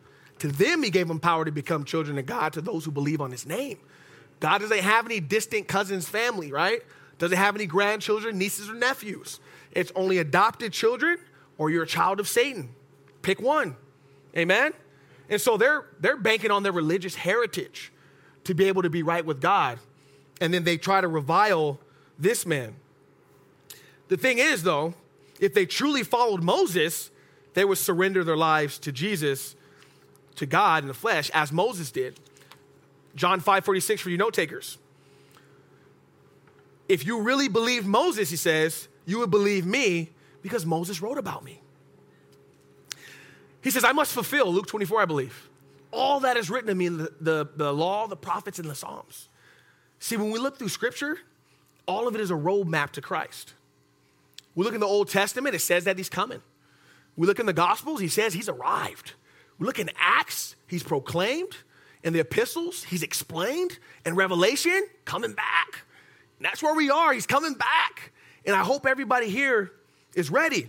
[0.41, 3.21] to them, he gave them power to become children of God to those who believe
[3.21, 3.79] on his name.
[4.41, 6.83] God doesn't have any distant cousins, family, right?
[7.19, 9.41] Doesn't have any grandchildren, nieces, or nephews.
[9.73, 11.19] It's only adopted children
[11.59, 12.69] or you're a child of Satan.
[13.23, 13.77] Pick one.
[14.37, 14.73] Amen?
[15.29, 17.91] And so they're, they're banking on their religious heritage
[18.45, 19.79] to be able to be right with God.
[20.41, 21.81] And then they try to revile
[22.19, 22.77] this man.
[24.09, 24.95] The thing is, though,
[25.41, 27.11] if they truly followed Moses,
[27.55, 29.57] they would surrender their lives to Jesus
[30.37, 32.21] to God in the flesh as Moses did.
[33.15, 34.79] John 5 46 for you note takers.
[36.89, 40.11] If you really believed Moses, he says, you would believe me
[40.43, 41.61] because Moses wrote about me.
[43.63, 45.49] He says, I must fulfill, Luke 24, I believe,
[45.91, 48.75] all that is written to me in the, the, the law, the prophets, and the
[48.75, 49.29] Psalms.
[49.99, 51.19] See, when we look through scripture,
[51.87, 53.55] all of it is a roadmap to Christ.
[54.55, 56.41] We look in the Old Testament, it says that he's coming.
[57.17, 59.13] We look in the Gospels, he says he's arrived.
[59.59, 61.57] We look in Acts, he's proclaimed.
[62.03, 63.79] In the epistles, he's explained.
[64.05, 65.81] In Revelation, coming back.
[66.39, 67.13] And that's where we are.
[67.13, 68.13] He's coming back.
[68.45, 69.73] And I hope everybody here
[70.15, 70.69] is ready.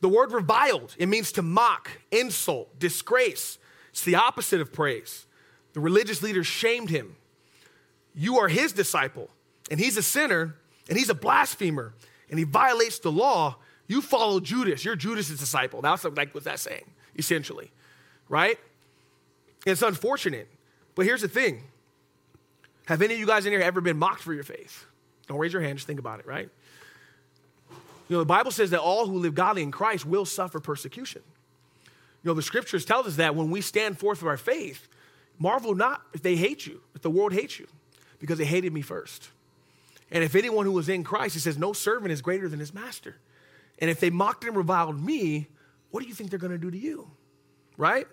[0.00, 3.58] The word reviled, it means to mock, insult, disgrace.
[3.90, 5.26] It's the opposite of praise.
[5.72, 7.16] The religious leaders shamed him.
[8.18, 9.30] You are his disciple,
[9.70, 10.56] and he's a sinner,
[10.88, 11.94] and he's a blasphemer,
[12.28, 14.84] and he violates the law you follow Judas.
[14.84, 15.80] You're Judas's disciple.
[15.80, 16.84] That's like what's that saying,
[17.16, 17.70] essentially,
[18.28, 18.58] right?
[19.64, 20.48] It's unfortunate.
[20.94, 21.62] But here's the thing.
[22.86, 24.84] Have any of you guys in here ever been mocked for your faith?
[25.26, 26.48] Don't raise your hand, just think about it, right?
[28.08, 31.22] You know, the Bible says that all who live godly in Christ will suffer persecution.
[32.22, 34.88] You know, the scriptures tell us that when we stand forth for our faith,
[35.38, 37.66] marvel not if they hate you, if the world hates you,
[38.18, 39.30] because they hated me first.
[40.10, 42.72] And if anyone who was in Christ, he says, no servant is greater than his
[42.72, 43.16] master.
[43.78, 45.48] And if they mocked and reviled me,
[45.90, 47.10] what do you think they're going to do to you?
[47.76, 48.06] Right?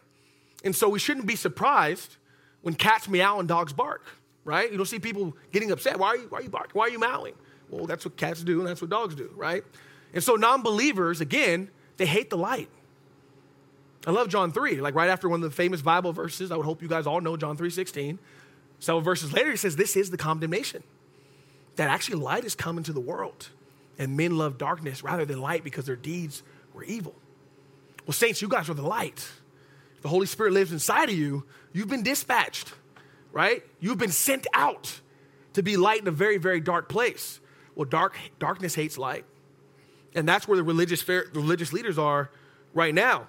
[0.63, 2.18] And so we shouldn't be surprised
[2.62, 4.04] when cats meow and dogs bark,
[4.44, 4.70] right?
[4.70, 5.98] You don't see people getting upset.
[5.98, 6.72] Why are you, why are you barking?
[6.74, 7.34] Why are you mowing?
[7.70, 9.63] Well, that's what cats do and that's what dogs do, right?
[10.13, 12.70] And so non believers, again, they hate the light.
[14.08, 16.52] I love John 3, like right after one of the famous Bible verses.
[16.52, 18.20] I would hope you guys all know John 3 16.
[18.79, 20.83] Several verses later, he says, This is the condemnation
[21.75, 23.49] that actually light is coming to the world
[23.97, 27.15] and men love darkness rather than light because their deeds were evil.
[28.05, 29.27] Well, saints, you guys are the light.
[29.95, 31.45] If The Holy Spirit lives inside of you.
[31.73, 32.73] You've been dispatched,
[33.31, 33.63] right?
[33.79, 34.99] You've been sent out
[35.53, 37.39] to be light in a very, very dark place.
[37.75, 39.25] Well, dark, darkness hates light.
[40.13, 42.29] And that's where the religious, fair, religious leaders are
[42.73, 43.27] right now.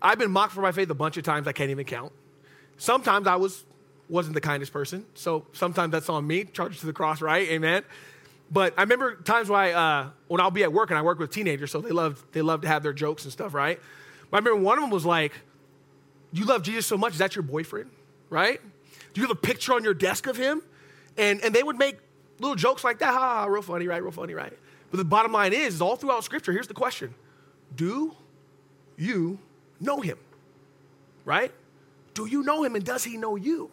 [0.00, 2.12] I've been mocked for my faith a bunch of times I can't even count.
[2.76, 3.64] Sometimes I was,
[4.08, 5.04] wasn't the kindest person.
[5.14, 7.48] So sometimes that's on me, charged to the cross, right?
[7.48, 7.82] Amen.
[8.50, 11.18] But I remember times when, I, uh, when I'll be at work and I work
[11.18, 13.80] with teenagers, so they love, they love to have their jokes and stuff, right?
[14.30, 15.32] But I remember one of them was like,
[16.32, 17.90] You love Jesus so much, is that your boyfriend?
[18.30, 18.60] Right?
[19.14, 20.62] Do you have a picture on your desk of him?
[21.16, 21.96] And, and they would make
[22.38, 23.12] little jokes like that.
[23.12, 24.02] Ha, ha, real funny, right?
[24.02, 24.52] Real funny, right?
[24.90, 27.14] But the bottom line is, is all throughout Scripture, here's the question
[27.74, 28.14] Do
[28.96, 29.38] you
[29.80, 30.18] know him?
[31.24, 31.52] Right?
[32.14, 33.70] Do you know him and does he know you?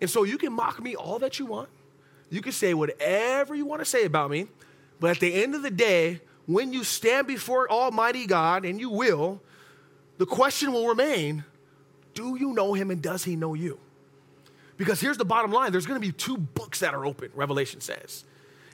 [0.00, 1.68] And so you can mock me all that you want.
[2.30, 4.46] You can say whatever you want to say about me,
[5.00, 8.90] but at the end of the day, when you stand before Almighty God, and you
[8.90, 9.40] will,
[10.18, 11.44] the question will remain
[12.14, 13.78] do you know him and does he know you?
[14.78, 17.80] Because here's the bottom line there's going to be two books that are open, Revelation
[17.80, 18.24] says.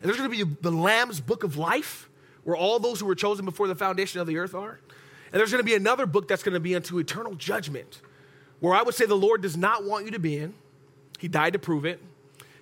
[0.01, 2.09] And there's going to be the Lamb's book of life,
[2.45, 4.79] where all those who were chosen before the foundation of the earth are.
[5.33, 8.01] And there's going to be another book that's going to be unto eternal judgment,
[8.61, 10.55] where I would say the Lord does not want you to be in.
[11.23, 12.01] He died to prove it.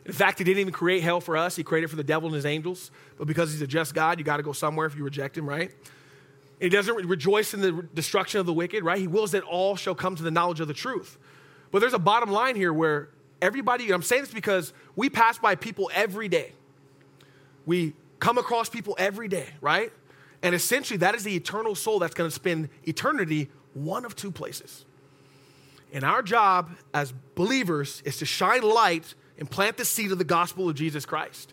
[0.05, 1.57] In fact, he didn't even create hell for us.
[1.57, 2.91] He created for the devil and his angels.
[3.17, 5.49] But because he's a just God, you got to go somewhere if you reject him,
[5.49, 5.73] right?
[6.61, 8.99] He doesn't rejoice in the destruction of the wicked, right?
[8.99, 11.17] He wills that all shall come to the knowledge of the truth.
[11.71, 13.09] But there's a bottom line here where
[13.41, 16.53] everybody, I'm saying this because we pass by people every day.
[17.65, 19.91] We come across people every day, right?
[20.43, 24.31] And essentially, that is the eternal soul that's going to spend eternity one of two
[24.31, 24.85] places.
[25.93, 30.25] And our job as believers is to shine light and plant the seed of the
[30.25, 31.53] gospel of Jesus Christ.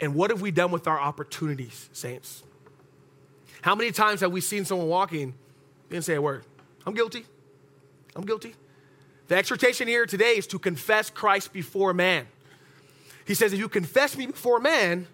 [0.00, 2.42] And what have we done with our opportunities, saints?
[3.62, 5.34] How many times have we seen someone walking,
[5.90, 6.44] didn't say a word?
[6.86, 7.24] I'm guilty.
[8.16, 8.54] I'm guilty.
[9.28, 12.26] The exhortation here today is to confess Christ before man.
[13.26, 15.06] He says, if you confess me before man,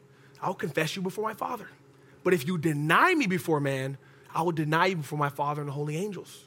[0.43, 1.69] I'll confess you before my Father.
[2.25, 3.99] But if you deny me before man,
[4.35, 6.45] I will deny you before my Father and the holy angels.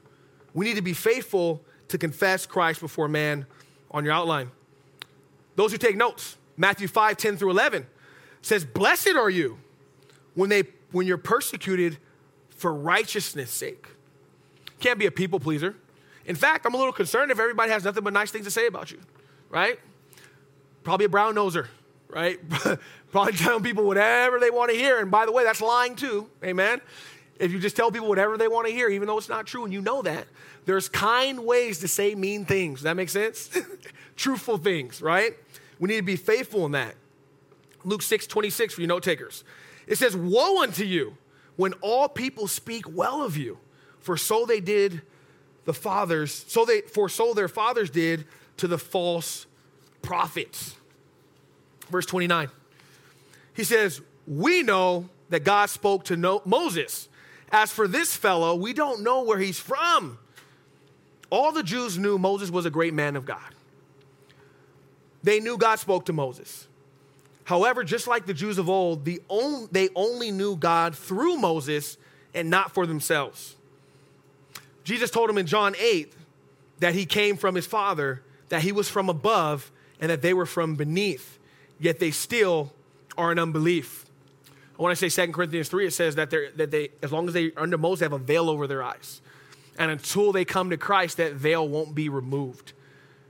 [0.53, 3.45] We need to be faithful to confess Christ before man
[3.91, 4.51] on your outline.
[5.55, 7.85] Those who take notes, Matthew 5, 10 through 11
[8.41, 9.59] says, Blessed are you
[10.33, 11.97] when, they, when you're persecuted
[12.49, 13.87] for righteousness' sake.
[14.79, 15.75] Can't be a people pleaser.
[16.25, 18.67] In fact, I'm a little concerned if everybody has nothing but nice things to say
[18.67, 18.99] about you,
[19.49, 19.79] right?
[20.83, 21.67] Probably a brown noser,
[22.07, 22.39] right?
[23.11, 24.99] Probably telling people whatever they want to hear.
[24.99, 26.81] And by the way, that's lying too, amen?
[27.39, 29.63] If you just tell people whatever they want to hear, even though it's not true
[29.63, 30.27] and you know that,
[30.65, 32.79] there's kind ways to say mean things.
[32.79, 33.49] Does that make sense?
[34.15, 35.33] Truthful things, right?
[35.79, 36.95] We need to be faithful in that.
[37.83, 39.43] Luke 6 26 for you note takers.
[39.87, 41.17] It says, Woe unto you
[41.55, 43.57] when all people speak well of you,
[43.99, 45.01] for so they did
[45.65, 48.25] the fathers, so they for so their fathers did
[48.57, 49.45] to the false
[50.01, 50.75] prophets.
[51.89, 52.49] Verse 29.
[53.53, 57.09] He says, We know that God spoke to no- Moses.
[57.53, 60.17] As for this fellow, we don't know where he's from.
[61.29, 63.53] All the Jews knew Moses was a great man of God.
[65.21, 66.67] They knew God spoke to Moses.
[67.43, 71.97] However, just like the Jews of old, the on, they only knew God through Moses
[72.33, 73.55] and not for themselves.
[74.83, 76.11] Jesus told them in John 8
[76.79, 80.47] that he came from his Father, that he was from above, and that they were
[80.47, 81.37] from beneath,
[81.79, 82.73] yet they still
[83.15, 84.02] are in unbelief.
[84.83, 87.53] When I say 2 Corinthians 3, it says that, that they, as long as they
[87.55, 89.21] are under Moses, they have a veil over their eyes.
[89.79, 92.73] And until they come to Christ, that veil won't be removed.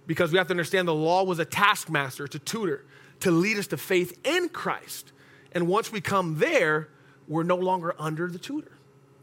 [0.08, 2.86] Because we have to understand the law was a taskmaster, to tutor,
[3.20, 5.12] to lead us to faith in Christ.
[5.52, 6.90] And once we come there,
[7.28, 8.72] we're no longer under the tutor,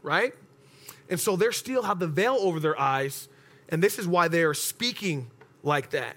[0.01, 0.33] right?
[1.09, 3.27] And so they still have the veil over their eyes,
[3.67, 5.29] and this is why they are speaking
[5.63, 6.15] like that.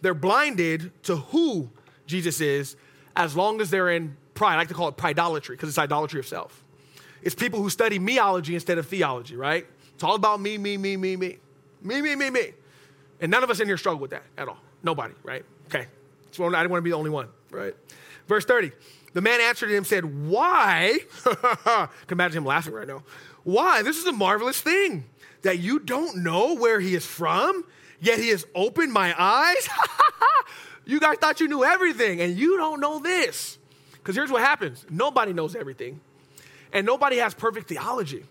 [0.00, 1.68] They're blinded to who
[2.06, 2.76] Jesus is
[3.14, 4.54] as long as they're in pride.
[4.54, 6.62] I like to call it pridolatry because it's idolatry of self.
[7.22, 9.66] It's people who study meology instead of theology, right?
[9.94, 11.38] It's all about me, me, me, me, me.
[11.82, 12.52] Me, me, me, me.
[13.20, 14.58] And none of us in here struggle with that at all.
[14.82, 15.44] Nobody, right?
[15.66, 15.86] Okay.
[16.32, 17.74] So I didn't want to be the only one, right?
[18.26, 18.72] Verse 30.
[19.12, 20.98] The man answered him and said, Why?
[21.24, 23.02] can imagine him laughing right now.
[23.44, 23.82] Why?
[23.82, 25.04] This is a marvelous thing
[25.42, 27.64] that you don't know where he is from,
[28.00, 29.68] yet he has opened my eyes.
[30.84, 33.58] you guys thought you knew everything, and you don't know this.
[34.04, 36.00] Because here's what happens nobody knows everything,
[36.74, 38.24] and nobody has perfect theology.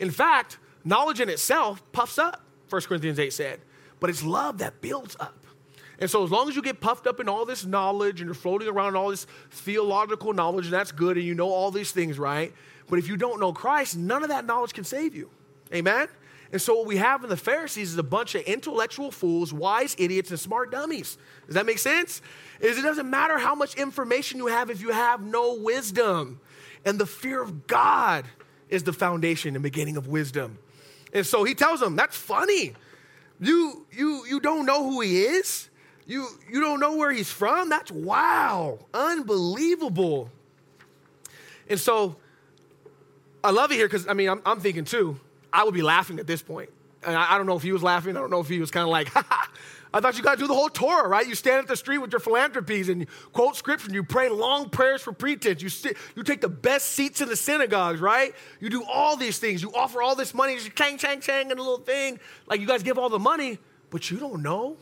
[0.00, 3.60] In fact, knowledge in itself puffs up, 1 Corinthians 8 said,
[4.00, 5.36] but it's love that builds up.
[6.00, 8.34] And so, as long as you get puffed up in all this knowledge and you're
[8.34, 12.18] floating around all this theological knowledge, and that's good, and you know all these things,
[12.18, 12.52] right?
[12.88, 15.30] But if you don't know Christ, none of that knowledge can save you.
[15.72, 16.08] Amen?
[16.52, 19.94] And so, what we have in the Pharisees is a bunch of intellectual fools, wise
[19.98, 21.16] idiots, and smart dummies.
[21.46, 22.22] Does that make sense?
[22.60, 26.40] Is it doesn't matter how much information you have if you have no wisdom.
[26.84, 28.24] And the fear of God
[28.68, 30.58] is the foundation and beginning of wisdom.
[31.12, 32.74] And so he tells them, that's funny.
[33.40, 35.68] You, you, you don't know who he is?
[36.06, 37.68] You, you don't know where he's from?
[37.68, 40.30] That's wow, unbelievable.
[41.68, 42.16] And so
[43.42, 45.18] I love it here because, I mean, I'm, I'm, thinking too,
[45.52, 46.70] I would be laughing at this point.
[47.04, 48.16] And I, I don't know if he was laughing.
[48.16, 49.10] I don't know if he was kind of like,
[49.92, 51.26] I thought you got to do the whole Torah, right?
[51.26, 54.28] You stand at the street with your phylacteries and you quote scripture and you pray
[54.28, 55.62] long prayers for pretense.
[55.62, 58.34] You, sit, you take the best seats in the synagogues, right?
[58.60, 59.62] You do all these things.
[59.62, 62.20] You offer all this money, you chang, chang, chang, and a little thing.
[62.46, 63.58] Like you guys give all the money,
[63.90, 64.76] but you don't know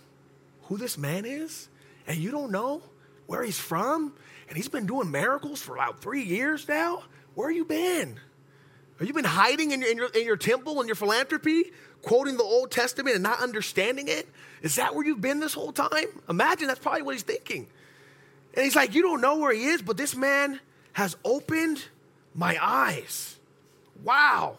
[0.64, 1.68] who this man is,
[2.06, 2.82] and you don't know
[3.26, 4.12] where he's from,
[4.48, 7.04] and he's been doing miracles for about three years now.
[7.34, 8.20] Where have you been?
[8.98, 11.70] Have you been hiding in your, in your, in your temple and your phylactery,
[12.02, 14.28] quoting the Old Testament and not understanding it?
[14.62, 16.06] Is that where you've been this whole time?
[16.28, 17.68] Imagine that's probably what he's thinking.
[18.54, 20.58] And he's like, You don't know where he is, but this man
[20.94, 21.84] has opened
[22.34, 23.38] my eyes.
[24.02, 24.56] Wow.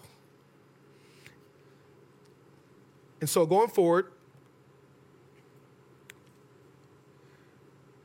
[3.20, 4.12] And so going forward,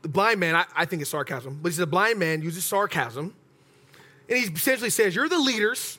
[0.02, 3.34] the blind man, I, I think it's sarcasm, but he's a blind man uses sarcasm.
[4.28, 5.98] And he essentially says, You're the leaders,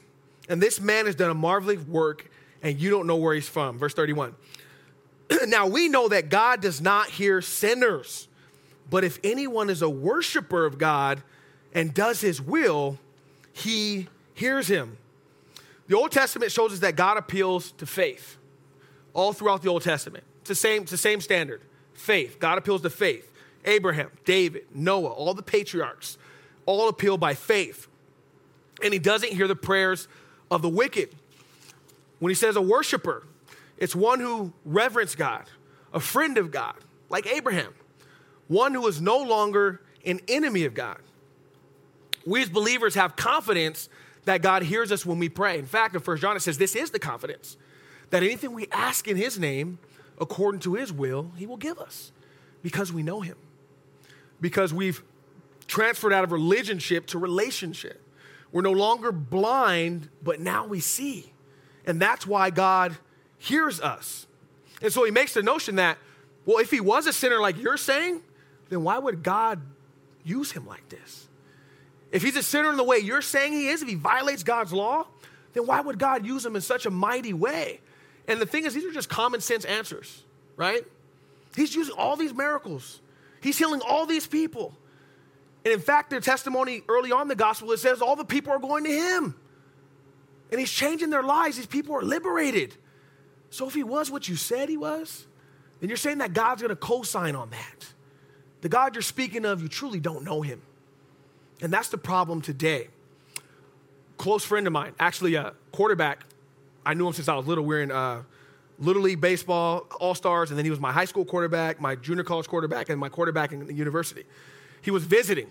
[0.50, 2.30] and this man has done a marvelous work,
[2.62, 3.78] and you don't know where he's from.
[3.78, 4.36] Verse 31.
[5.48, 8.28] now we know that God does not hear sinners,
[8.90, 11.24] but if anyone is a worshiper of God
[11.74, 13.00] and does his will,
[13.54, 14.98] he hears him.
[15.88, 18.38] The Old Testament shows us that God appeals to faith
[19.14, 20.24] all throughout the Old Testament.
[20.42, 21.62] It's the same, it's the same standard.
[21.94, 22.40] Faith.
[22.40, 23.32] God appeals to faith.
[23.64, 26.18] Abraham, David, Noah, all the patriarchs,
[26.66, 27.88] all appeal by faith.
[28.84, 30.08] And he doesn't hear the prayers
[30.52, 31.10] of the wicked.
[32.20, 33.24] When he says a worshiper,
[33.78, 35.46] it's one who reverenced God,
[35.94, 36.76] a friend of God,
[37.10, 37.74] like Abraham,
[38.48, 40.98] one who is no longer an enemy of God.
[42.26, 43.90] We as believers have confidence
[44.26, 45.60] that God hears us when we pray.
[45.60, 47.58] In fact, in 1 John, it says this is the confidence
[48.10, 49.78] that anything we ask in his name,
[50.20, 52.12] according to his will, he will give us
[52.64, 53.38] because we know him.
[54.42, 55.04] Because we've
[55.68, 58.02] transferred out of religionship to relationship.
[58.56, 61.34] We're no longer blind, but now we see.
[61.86, 62.96] And that's why God
[63.38, 64.28] hears us.
[64.82, 65.98] And so he makes the notion that,
[66.46, 68.22] well, if he was a sinner like you're saying,
[68.70, 69.60] then why would God
[70.24, 71.28] use him like this?
[72.14, 74.72] If he's a sinner in the way you're saying he is, if he violates God's
[74.72, 75.06] law,
[75.52, 77.82] then why would God use him in such a mighty way?
[78.26, 80.24] And the thing is, these are just common sense answers,
[80.56, 80.86] right?
[81.58, 83.02] He's using all these miracles,
[83.42, 84.78] he's healing all these people.
[85.66, 88.60] And in fact, their testimony early on the gospel, it says all the people are
[88.60, 89.36] going to him.
[90.52, 91.58] And he's changing their lives.
[91.58, 92.76] These people are liberated.
[93.50, 95.26] So if he was what you said he was,
[95.80, 97.88] then you're saying that God's going to co sign on that.
[98.62, 100.62] The God you're speaking of, you truly don't know him.
[101.62, 102.90] And that's the problem today.
[104.18, 106.26] Close friend of mine, actually a quarterback.
[106.86, 107.66] I knew him since I was little.
[107.66, 108.22] We are in uh,
[108.78, 112.24] Little League Baseball, All Stars, and then he was my high school quarterback, my junior
[112.24, 114.26] college quarterback, and my quarterback in the university.
[114.86, 115.50] He was visiting,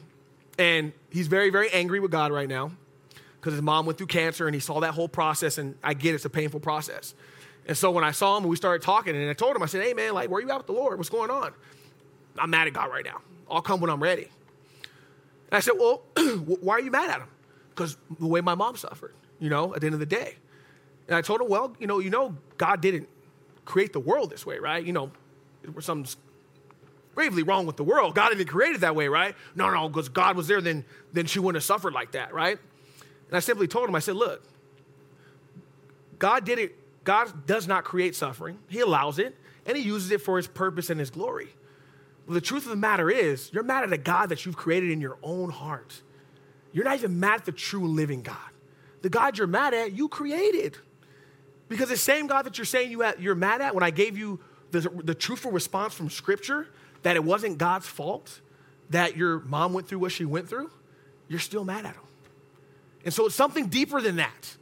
[0.61, 2.71] and he's very, very angry with God right now
[3.41, 6.15] because his mom went through cancer and he saw that whole process, and I get
[6.15, 7.17] it's a painful process.
[7.67, 9.83] And so when I saw him, we started talking, and I told him, I said,
[9.83, 10.99] hey, man, like, where you at with the Lord?
[10.99, 11.53] What's going on?
[12.39, 13.23] I'm mad at God right now.
[13.51, 14.29] I'll come when I'm ready.
[15.51, 16.03] And I said, well,
[16.61, 17.29] why are you mad at him?
[17.71, 20.37] Because the way my mom suffered, you know, at the end of the day.
[21.09, 23.09] And I told him, well, you know, you know, God didn't
[23.65, 24.85] create the world this way, right?
[24.85, 25.11] You know,
[25.63, 26.15] there was something
[27.15, 28.15] gravely wrong with the world.
[28.15, 29.35] God didn't create it that way, right?
[29.55, 32.59] No, no, because God was there, then, then she wouldn't have suffered like that, right?
[33.29, 34.43] And I simply told him, I said, look,
[36.19, 39.37] God did it God does not create suffering, He allows it,
[39.67, 41.49] and He uses it for His purpose and His glory.
[42.27, 44.91] Well, the truth of the matter is, you're mad at a God that you've created
[44.91, 46.01] in your own heart.
[46.73, 48.37] You're not even mad at the true living God.
[49.03, 50.79] The God you're mad at, you created.
[51.69, 54.41] Because the same God that you're saying you you're mad at, when I gave you
[54.71, 56.69] the, the truthful response from Scripture
[57.05, 58.41] that it wasn't God's fault
[58.91, 60.71] that your mom went through what she went through,
[61.29, 62.03] you're still mad at him.
[63.05, 64.57] And so it's something deeper than that.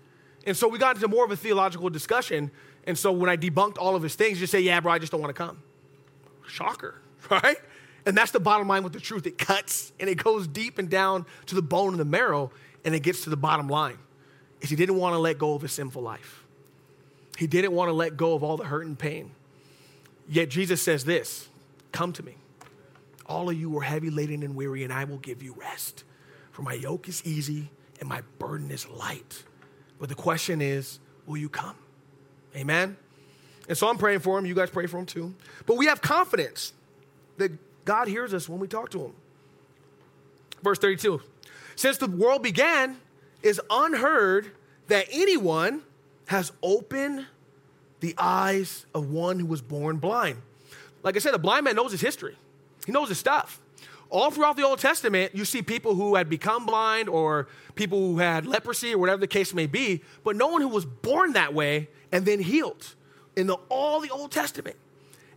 [0.47, 2.51] And so we got into more of a theological discussion.
[2.87, 5.13] And so when I debunked all of his things, just say, yeah, bro, I just
[5.13, 5.63] don't want to come.
[6.47, 7.57] Shocker, right?
[8.05, 9.27] And that's the bottom line with the truth.
[9.27, 12.51] It cuts and it goes deep and down to the bone and the marrow,
[12.85, 13.99] and it gets to the bottom line.
[14.61, 16.45] Is he didn't want to let go of his sinful life.
[17.39, 19.31] He didn't want to let go of all the hurt and pain.
[20.29, 21.49] Yet Jesus says this
[21.93, 22.37] Come to me.
[23.27, 26.05] All of you are heavy laden and weary, and I will give you rest.
[26.51, 27.71] For my yoke is easy
[28.01, 29.45] and my burden is light.
[29.99, 31.77] But the question is, will you come?
[32.57, 32.97] Amen?
[33.69, 34.45] And so I'm praying for him.
[34.45, 35.35] You guys pray for him too.
[35.67, 36.73] But we have confidence
[37.39, 37.53] that
[37.85, 39.13] God hears us when we talk to him.
[40.63, 41.23] Verse 32
[41.77, 42.97] Since the world began,
[43.43, 44.51] is unheard
[44.89, 45.83] that anyone
[46.27, 47.27] has opened
[48.01, 50.39] the eyes of one who was born blind.
[51.03, 52.37] Like I said, the blind man knows his history,
[52.87, 53.61] he knows his stuff.
[54.11, 58.19] All throughout the Old Testament, you see people who had become blind or people who
[58.19, 61.55] had leprosy or whatever the case may be, but no one who was born that
[61.55, 62.95] way and then healed
[63.37, 64.77] in the, all the Old Testament.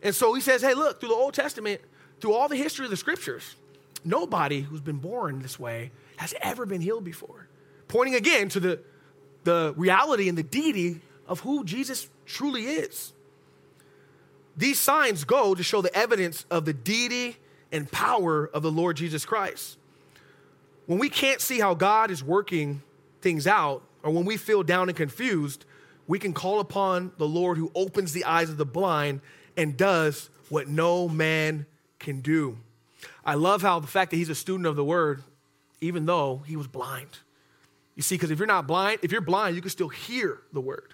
[0.03, 1.79] And so he says, hey, look, through the Old Testament,
[2.19, 3.55] through all the history of the scriptures,
[4.03, 7.47] nobody who's been born this way has ever been healed before.
[7.87, 8.79] Pointing again to the,
[9.45, 13.13] the reality and the deity of who Jesus truly is.
[14.57, 17.37] These signs go to show the evidence of the deity
[17.71, 19.77] and power of the Lord Jesus Christ.
[20.85, 22.81] When we can't see how God is working
[23.21, 25.65] things out, or when we feel down and confused,
[26.07, 29.21] we can call upon the Lord who opens the eyes of the blind
[29.57, 31.65] and does what no man
[31.97, 32.57] can do.
[33.25, 35.23] I love how the fact that he's a student of the word,
[35.81, 37.17] even though he was blind.
[37.95, 40.61] You see, because if you're not blind, if you're blind, you can still hear the
[40.61, 40.93] word,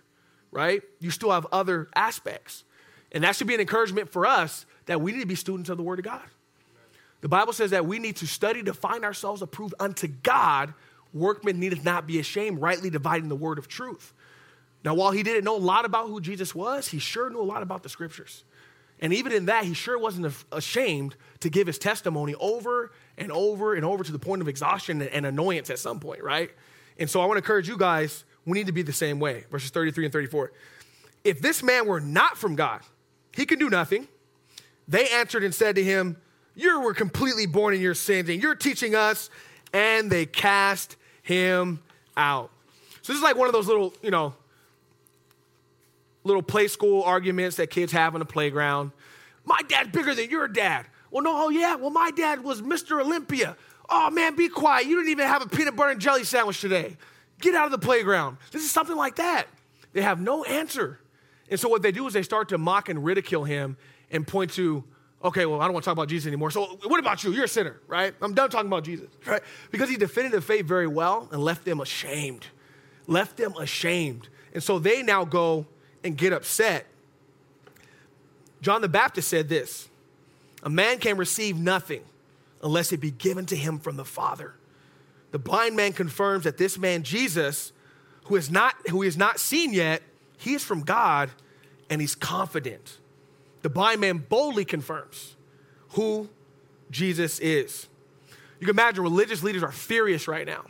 [0.51, 0.81] right?
[0.99, 2.63] You still have other aspects.
[3.11, 5.77] And that should be an encouragement for us that we need to be students of
[5.77, 6.21] the word of God.
[7.21, 10.73] The Bible says that we need to study to find ourselves approved unto God.
[11.13, 14.13] Workmen needeth not be ashamed, rightly dividing the word of truth.
[14.83, 17.43] Now, while he didn't know a lot about who Jesus was, he sure knew a
[17.43, 18.43] lot about the scriptures.
[18.99, 23.75] And even in that, he sure wasn't ashamed to give his testimony over and over
[23.75, 26.51] and over to the point of exhaustion and annoyance at some point, right?
[26.97, 29.45] And so I want to encourage you guys, we need to be the same way.
[29.51, 30.51] Verses 33 and 34.
[31.23, 32.81] If this man were not from God,
[33.33, 34.07] he can do nothing.
[34.87, 36.17] They answered and said to him,
[36.55, 39.29] You were completely born in your sins, and you're teaching us.
[39.73, 41.81] And they cast him
[42.17, 42.51] out.
[43.01, 44.33] So this is like one of those little, you know,
[46.23, 48.91] little play school arguments that kids have on the playground.
[49.45, 50.87] My dad's bigger than your dad.
[51.09, 51.75] Well, no, oh yeah.
[51.75, 53.01] Well, my dad was Mr.
[53.01, 53.55] Olympia.
[53.89, 54.87] Oh man, be quiet.
[54.87, 56.97] You didn't even have a peanut butter and jelly sandwich today.
[57.39, 58.37] Get out of the playground.
[58.51, 59.47] This is something like that.
[59.93, 60.99] They have no answer.
[61.51, 63.75] And so what they do is they start to mock and ridicule him
[64.09, 64.85] and point to,
[65.21, 66.49] okay, well, I don't want to talk about Jesus anymore.
[66.49, 67.33] So what about you?
[67.33, 68.15] You're a sinner, right?
[68.21, 69.41] I'm done talking about Jesus, right?
[69.69, 72.47] Because he defended the faith very well and left them ashamed.
[73.05, 74.29] Left them ashamed.
[74.53, 75.67] And so they now go
[76.05, 76.87] and get upset.
[78.61, 79.89] John the Baptist said this
[80.63, 82.03] A man can receive nothing
[82.63, 84.55] unless it be given to him from the Father.
[85.31, 87.73] The blind man confirms that this man, Jesus,
[88.25, 90.01] who is not, who is not seen yet,
[90.41, 91.29] he is from God
[91.89, 92.97] and he's confident.
[93.61, 95.35] The blind man boldly confirms
[95.89, 96.29] who
[96.89, 97.87] Jesus is.
[98.59, 100.65] You can imagine religious leaders are furious right now.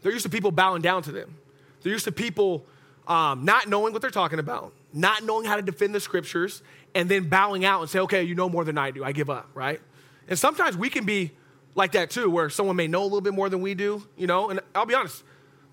[0.00, 1.36] They're used to people bowing down to them.
[1.82, 2.64] They're used to people
[3.06, 6.62] um, not knowing what they're talking about, not knowing how to defend the scriptures,
[6.94, 9.04] and then bowing out and say, okay, you know more than I do.
[9.04, 9.80] I give up, right?
[10.28, 11.32] And sometimes we can be
[11.74, 14.26] like that too, where someone may know a little bit more than we do, you
[14.26, 14.48] know?
[14.48, 15.22] And I'll be honest,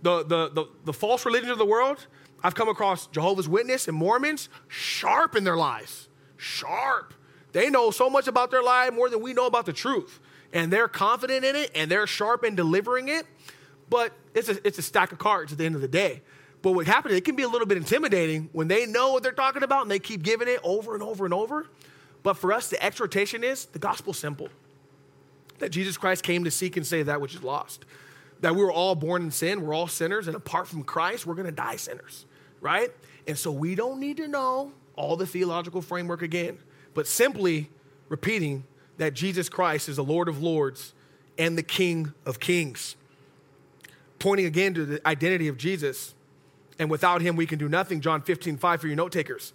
[0.02, 2.06] the, the, the, the false religions of the world,
[2.44, 6.08] I've come across Jehovah's Witness and Mormons sharp in their lies.
[6.38, 7.14] Sharp.
[7.52, 10.20] They know so much about their lie more than we know about the truth.
[10.54, 13.26] And they're confident in it and they're sharp in delivering it.
[13.90, 16.22] But it's a, it's a stack of cards at the end of the day.
[16.62, 19.32] But what happens, it can be a little bit intimidating when they know what they're
[19.32, 21.68] talking about and they keep giving it over and over and over.
[22.24, 24.50] But for us, the exhortation is the gospel's simple
[25.60, 27.86] that Jesus Christ came to seek and save that which is lost.
[28.42, 31.34] That we were all born in sin, we're all sinners, and apart from Christ, we're
[31.34, 32.26] gonna die sinners,
[32.62, 32.92] right?
[33.28, 36.58] And so we don't need to know all the theological framework again,
[36.94, 37.70] but simply
[38.10, 38.64] repeating
[38.98, 40.94] that Jesus Christ is the Lord of Lords
[41.38, 42.96] and the King of Kings.
[44.20, 46.16] Pointing again to the identity of Jesus
[46.80, 48.02] and without him we can do nothing.
[48.02, 49.54] John 15, 5 for your note takers.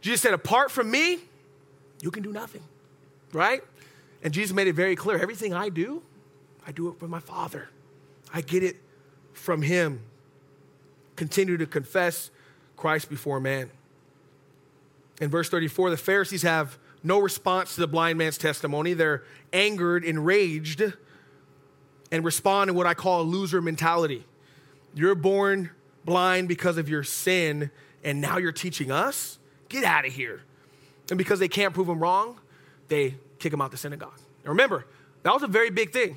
[0.00, 1.18] Jesus said, Apart from me,
[2.02, 2.62] you can do nothing,
[3.32, 3.62] right?
[4.22, 6.02] And Jesus made it very clear everything I do,
[6.66, 7.68] I do it for my Father.
[8.32, 8.76] I get it
[9.32, 10.02] from him.
[11.20, 12.30] Continue to confess
[12.78, 13.68] Christ before man.
[15.20, 18.94] In verse 34, the Pharisees have no response to the blind man's testimony.
[18.94, 20.82] They're angered, enraged,
[22.10, 24.24] and respond in what I call a loser mentality.
[24.94, 25.68] You're born
[26.06, 27.70] blind because of your sin,
[28.02, 29.38] and now you're teaching us?
[29.68, 30.40] Get out of here.
[31.10, 32.40] And because they can't prove him wrong,
[32.88, 34.18] they kick him out the synagogue.
[34.42, 34.86] Now remember,
[35.24, 36.16] that was a very big thing.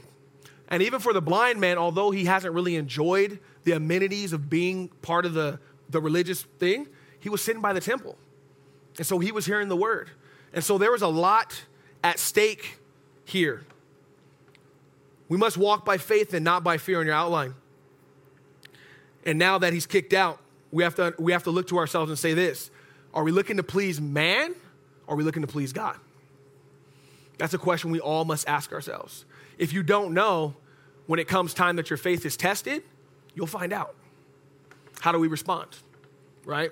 [0.69, 4.89] And even for the blind man, although he hasn't really enjoyed the amenities of being
[5.01, 5.59] part of the,
[5.89, 6.87] the religious thing,
[7.19, 8.17] he was sitting by the temple.
[8.97, 10.09] And so he was hearing the word.
[10.53, 11.63] And so there was a lot
[12.03, 12.77] at stake
[13.25, 13.63] here.
[15.29, 17.55] We must walk by faith and not by fear in your outline.
[19.25, 20.39] And now that he's kicked out,
[20.71, 22.69] we have to, we have to look to ourselves and say this
[23.13, 24.53] Are we looking to please man
[25.07, 25.97] or are we looking to please God?
[27.37, 29.25] That's a question we all must ask ourselves.
[29.57, 30.55] If you don't know,
[31.07, 32.83] when it comes time that your faith is tested,
[33.35, 33.95] you'll find out.
[34.99, 35.69] How do we respond?
[36.45, 36.71] Right?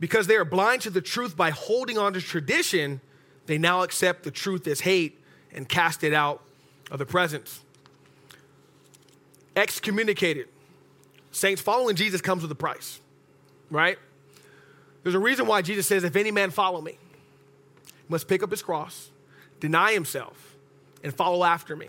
[0.00, 3.00] Because they are blind to the truth by holding on to tradition,
[3.46, 5.18] they now accept the truth as hate
[5.52, 6.42] and cast it out
[6.90, 7.60] of the presence.
[9.56, 10.48] Excommunicated.
[11.32, 13.00] Saints, following Jesus comes with a price,
[13.70, 13.98] right?
[15.02, 16.98] There's a reason why Jesus says, If any man follow me,
[18.08, 19.10] must pick up his cross,
[19.60, 20.56] deny himself,
[21.02, 21.88] and follow after me.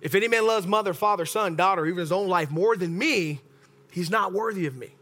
[0.00, 3.40] If any man loves mother, father, son, daughter, even his own life more than me,
[3.90, 4.94] he's not worthy of me.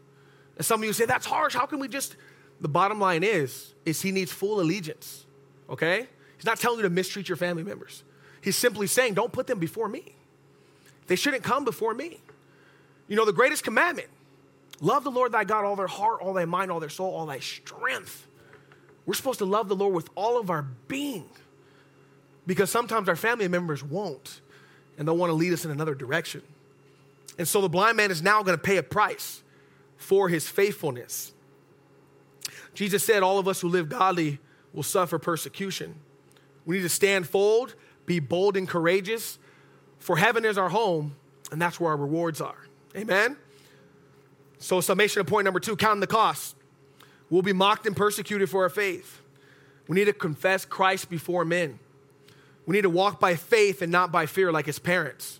[0.55, 1.53] And some of you say, That's harsh.
[1.53, 2.15] How can we just.
[2.59, 5.25] The bottom line is, is he needs full allegiance.
[5.69, 6.07] Okay?
[6.37, 8.03] He's not telling you to mistreat your family members.
[8.41, 10.15] He's simply saying, don't put them before me.
[11.07, 12.19] They shouldn't come before me.
[13.07, 14.09] You know, the greatest commandment
[14.79, 17.25] love the Lord thy God, all their heart, all thy mind, all their soul, all
[17.25, 18.27] thy strength.
[19.05, 21.29] We're supposed to love the Lord with all of our being
[22.45, 24.41] because sometimes our family members won't
[24.97, 26.41] and they'll want to lead us in another direction.
[27.37, 29.43] And so the blind man is now going to pay a price
[29.97, 31.33] for his faithfulness.
[32.73, 34.39] Jesus said, All of us who live godly
[34.73, 35.95] will suffer persecution.
[36.65, 37.73] We need to stand forward,
[38.05, 39.39] be bold and courageous,
[39.99, 41.15] for heaven is our home,
[41.51, 42.67] and that's where our rewards are.
[42.95, 43.37] Amen?
[44.59, 46.55] So, summation of point number two counting the cost.
[47.29, 49.21] We'll be mocked and persecuted for our faith.
[49.87, 51.79] We need to confess Christ before men.
[52.67, 55.39] We need to walk by faith and not by fear like his parents.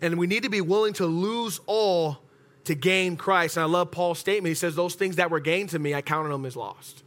[0.00, 2.18] And we need to be willing to lose all
[2.64, 3.56] to gain Christ.
[3.56, 4.48] And I love Paul's statement.
[4.48, 7.02] He says, Those things that were gained to me, I counted them as lost.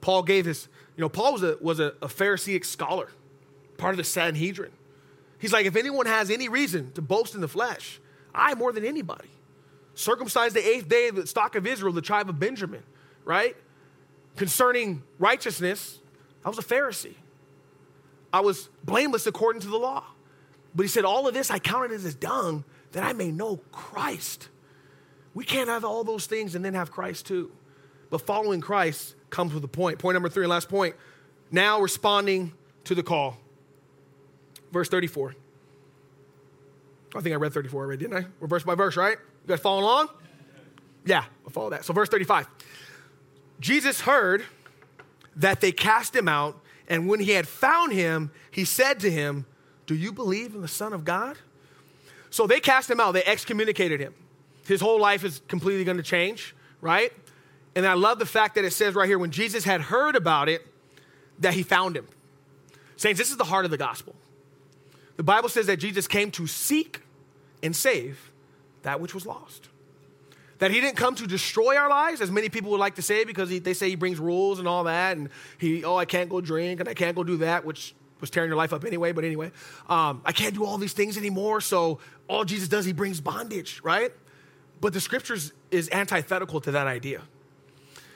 [0.00, 3.08] Paul gave his, you know, Paul was a, was a, a Pharisaic scholar,
[3.78, 4.72] part of the Sanhedrin.
[5.38, 8.00] He's like, if anyone has any reason to boast in the flesh,
[8.34, 9.28] I more than anybody.
[9.94, 12.82] Circumcised the eighth day of the stock of Israel, the tribe of Benjamin,
[13.24, 13.56] right?
[14.34, 16.00] Concerning righteousness,
[16.44, 17.14] I was a Pharisee.
[18.36, 20.04] I was blameless according to the law.
[20.74, 24.50] But he said, All of this I counted as dung that I may know Christ.
[25.32, 27.50] We can't have all those things and then have Christ too.
[28.10, 29.98] But following Christ comes with a point.
[29.98, 30.94] Point number three, and last point.
[31.50, 32.52] Now responding
[32.84, 33.38] to the call.
[34.70, 35.34] Verse 34.
[37.14, 38.26] I think I read 34 already, didn't I?
[38.38, 39.16] We're verse by verse, right?
[39.16, 40.08] You guys following along?
[41.06, 41.86] Yeah, I'll follow that.
[41.86, 42.48] So, verse 35.
[43.60, 44.44] Jesus heard
[45.36, 49.46] that they cast him out, and when he had found him, he said to him,
[49.86, 51.36] Do you believe in the Son of God?
[52.30, 54.14] So they cast him out, they excommunicated him.
[54.66, 57.12] His whole life is completely going to change, right?
[57.74, 60.48] And I love the fact that it says right here when Jesus had heard about
[60.48, 60.66] it,
[61.38, 62.06] that he found him.
[62.96, 64.14] Saints, this is the heart of the gospel.
[65.16, 67.02] The Bible says that Jesus came to seek
[67.62, 68.32] and save
[68.82, 69.68] that which was lost.
[70.58, 73.24] That he didn't come to destroy our lives, as many people would like to say,
[73.24, 75.28] because he, they say he brings rules and all that, and
[75.58, 78.48] he, oh, I can't go drink and I can't go do that, which was tearing
[78.48, 79.52] your life up anyway, but anyway,
[79.88, 81.98] um, I can't do all these things anymore, so
[82.28, 84.12] all Jesus does, he brings bondage, right?
[84.80, 87.22] But the scriptures is antithetical to that idea.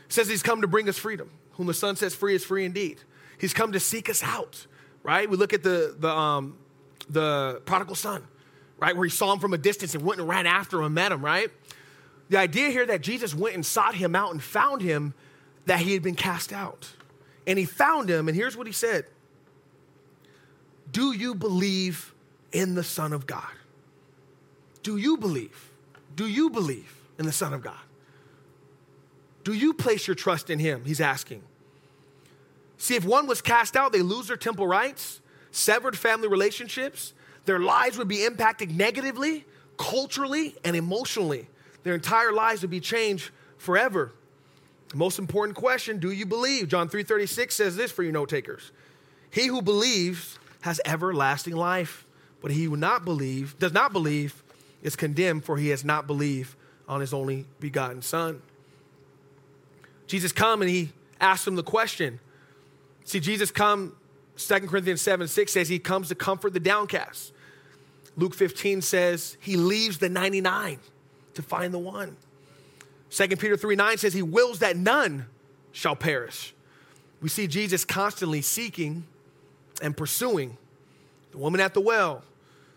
[0.06, 1.30] It says he's come to bring us freedom.
[1.52, 3.00] Whom the Son sets free is free indeed.
[3.38, 4.66] He's come to seek us out,
[5.02, 5.28] right?
[5.28, 6.56] We look at the, the, um,
[7.08, 8.26] the prodigal son,
[8.78, 8.94] right?
[8.96, 11.12] Where he saw him from a distance and went and ran after him and met
[11.12, 11.50] him, right?
[12.30, 15.14] The idea here that Jesus went and sought him out and found him
[15.66, 16.88] that he had been cast out.
[17.46, 19.04] And he found him, and here's what he said
[20.90, 22.14] Do you believe
[22.52, 23.50] in the Son of God?
[24.82, 25.70] Do you believe?
[26.14, 27.74] Do you believe in the Son of God?
[29.42, 30.84] Do you place your trust in him?
[30.84, 31.42] He's asking.
[32.78, 35.20] See, if one was cast out, they lose their temple rights,
[35.50, 37.12] severed family relationships,
[37.44, 39.44] their lives would be impacted negatively,
[39.76, 41.48] culturally, and emotionally.
[41.82, 44.12] Their entire lives would be changed forever.
[44.88, 46.68] The most important question, do you believe?
[46.68, 48.72] John 3:36 says this for you note takers.
[49.30, 52.06] He who believes has everlasting life,
[52.42, 54.42] but he who not believe, does not believe,
[54.82, 56.56] is condemned for he has not believed
[56.88, 58.42] on his only begotten son.
[60.06, 62.18] Jesus come and he asked him the question.
[63.04, 63.94] See, Jesus come,
[64.36, 67.32] 2 Corinthians 7, 6 says he comes to comfort the downcast.
[68.16, 70.80] Luke 15 says he leaves the 99
[71.34, 72.16] to find the one.
[73.10, 75.26] 2 Peter 3, 9 says he wills that none
[75.72, 76.54] shall perish.
[77.20, 79.04] We see Jesus constantly seeking
[79.82, 80.56] and pursuing
[81.32, 82.22] the woman at the well,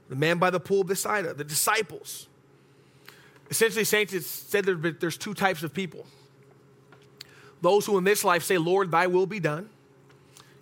[0.09, 2.27] the man by the pool beside her, the disciples.
[3.49, 6.05] Essentially, saints, said that there's two types of people
[7.61, 9.69] those who in this life say, Lord, thy will be done,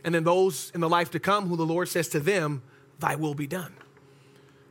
[0.03, 2.61] and then those in the life to come who the Lord says to them,
[2.99, 3.73] Thy will be done.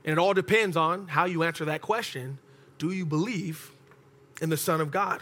[0.04, 2.38] And it all depends on how you answer that question
[2.80, 3.72] Do you believe
[4.40, 5.20] in the Son of God?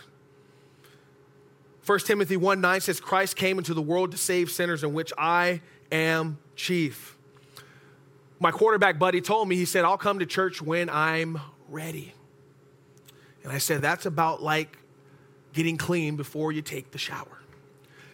[1.84, 5.12] 1 Timothy 1 9 says, Christ came into the world to save sinners, in which
[5.18, 7.16] I am chief.
[8.38, 12.14] My quarterback buddy told me, he said, I'll come to church when I'm ready.
[13.42, 14.78] And I said, that's about like
[15.52, 17.40] getting clean before you take the shower.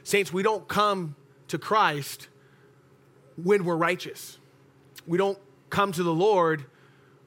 [0.04, 1.16] Saints, we don't come
[1.48, 2.28] to Christ
[3.36, 4.38] when we're righteous.
[5.06, 5.38] We don't
[5.68, 6.64] come to the Lord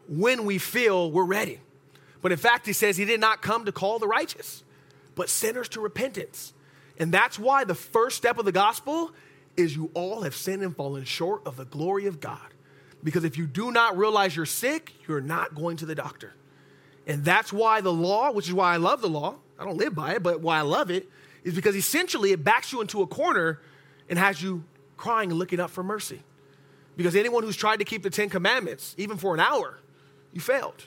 [0.08, 1.60] when we feel we're ready.
[2.22, 4.64] But in fact, he says he did not come to call the righteous,
[5.16, 6.54] but sinners to repentance.
[7.00, 9.12] And that's why the first step of the gospel
[9.56, 12.54] is you all have sinned and fallen short of the glory of God.
[13.04, 16.34] Because if you do not realize you're sick, you're not going to the doctor.
[17.06, 19.96] And that's why the law, which is why I love the law, I don't live
[19.96, 21.10] by it, but why I love it,
[21.44, 23.62] is because essentially it backs you into a corner
[24.10, 24.64] and has you
[24.98, 26.22] crying and looking up for mercy.
[26.98, 29.80] Because anyone who's tried to keep the Ten Commandments, even for an hour,
[30.34, 30.86] you failed.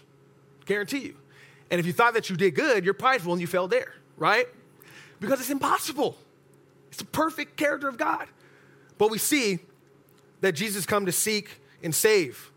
[0.67, 1.17] Guarantee you.
[1.71, 4.47] And if you thought that you did good, you're prideful and you failed there, right?
[5.21, 6.17] Because it's impossible.
[6.89, 8.27] It's the perfect character of God.
[8.99, 9.61] But we see
[10.41, 12.51] that Jesus come to seek and save.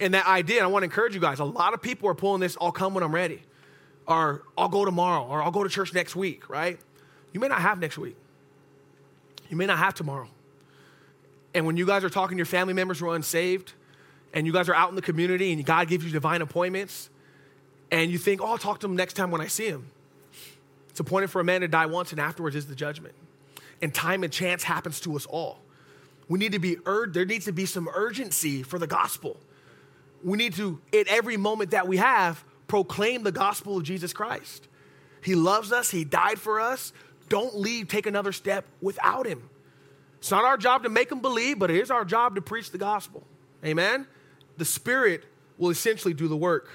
[0.00, 2.14] And that idea, and I want to encourage you guys, a lot of people are
[2.14, 3.42] pulling this, I'll come when I'm ready.
[4.06, 6.78] Or I'll go tomorrow, or I'll go to church next week, right?
[7.32, 8.16] You may not have next week.
[9.50, 10.28] You may not have tomorrow.
[11.54, 13.72] And when you guys are talking to your family members who are unsaved,
[14.32, 17.10] and you guys are out in the community and God gives you divine appointments,
[17.90, 19.90] and you think, oh, I'll talk to him next time when I see him.
[20.90, 23.14] It's appointed for a man to die once, and afterwards is the judgment.
[23.80, 25.60] And time and chance happens to us all.
[26.28, 29.38] We need to be urged, there needs to be some urgency for the gospel.
[30.22, 34.66] We need to, at every moment that we have, proclaim the gospel of Jesus Christ.
[35.22, 36.92] He loves us, He died for us.
[37.28, 39.48] Don't leave, take another step without Him.
[40.18, 42.70] It's not our job to make them believe, but it is our job to preach
[42.70, 43.22] the gospel.
[43.64, 44.06] Amen?
[44.56, 45.24] The Spirit
[45.56, 46.68] will essentially do the work.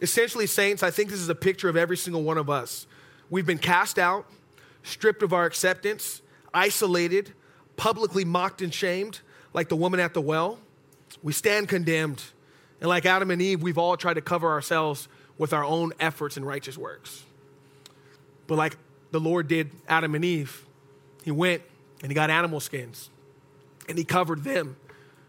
[0.00, 2.86] Essentially, saints, I think this is a picture of every single one of us.
[3.30, 4.26] We've been cast out,
[4.82, 6.22] stripped of our acceptance,
[6.54, 7.32] isolated,
[7.76, 9.20] publicly mocked and shamed,
[9.52, 10.58] like the woman at the well.
[11.22, 12.22] We stand condemned.
[12.80, 16.36] And like Adam and Eve, we've all tried to cover ourselves with our own efforts
[16.36, 17.24] and righteous works.
[18.46, 18.76] But like
[19.10, 20.64] the Lord did Adam and Eve,
[21.24, 21.62] He went
[22.02, 23.10] and He got animal skins
[23.88, 24.76] and He covered them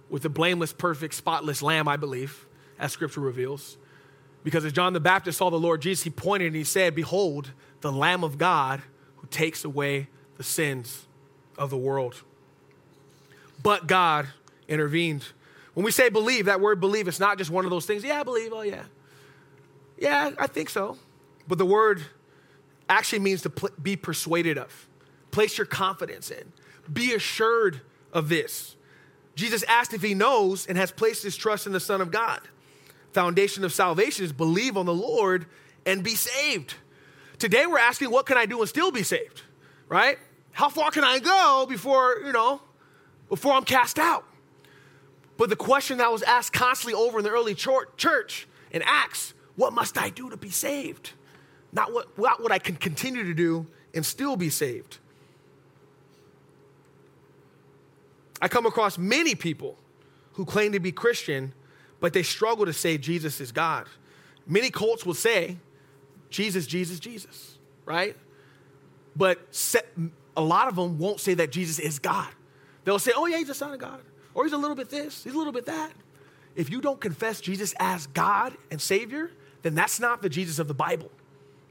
[0.10, 2.46] with the blameless, perfect, spotless lamb, I believe,
[2.78, 3.78] as scripture reveals.
[4.44, 7.52] Because as John the Baptist saw the Lord Jesus, he pointed and he said, Behold,
[7.82, 8.82] the Lamb of God
[9.18, 11.08] who takes away the sins
[11.58, 12.24] of the world.
[13.62, 14.28] But God
[14.68, 15.26] intervened.
[15.74, 18.04] When we say believe, that word believe, it's not just one of those things.
[18.04, 18.54] Yeah, I believe.
[18.54, 18.84] Oh, yeah.
[19.98, 20.98] Yeah, I think so.
[21.48, 22.02] But the word
[22.88, 24.88] actually means to pl- be persuaded of,
[25.32, 26.52] place your confidence in,
[26.92, 27.82] be assured
[28.14, 28.76] of this.
[29.36, 32.42] Jesus asked if he knows and has placed his trust in the Son of God.
[33.14, 35.46] Foundation of salvation is believe on the Lord
[35.86, 36.76] and be saved.
[37.38, 39.42] Today we're asking, what can I do and still be saved?
[39.88, 40.18] Right?
[40.52, 42.62] How far can I go before, you know,
[43.30, 44.26] before I'm cast out?
[45.38, 49.74] But the question that was asked constantly over in the early church in Acts, what
[49.74, 51.14] must I do to be saved?
[51.72, 54.98] Not what, not what I can continue to do and still be saved.
[58.42, 59.78] I come across many people
[60.34, 61.54] who claim to be Christian,
[62.00, 63.88] but they struggle to say Jesus is God.
[64.48, 65.58] Many cults will say,
[66.30, 68.16] Jesus, Jesus, Jesus, right?
[69.16, 69.40] But
[70.36, 72.30] a lot of them won't say that Jesus is God.
[72.86, 74.02] They'll say, oh, yeah, he's the Son of God.
[74.34, 75.92] Or he's a little bit this, he's a little bit that.
[76.56, 79.32] If you don't confess Jesus as God and Savior,
[79.62, 81.12] then that's not the Jesus of the Bible,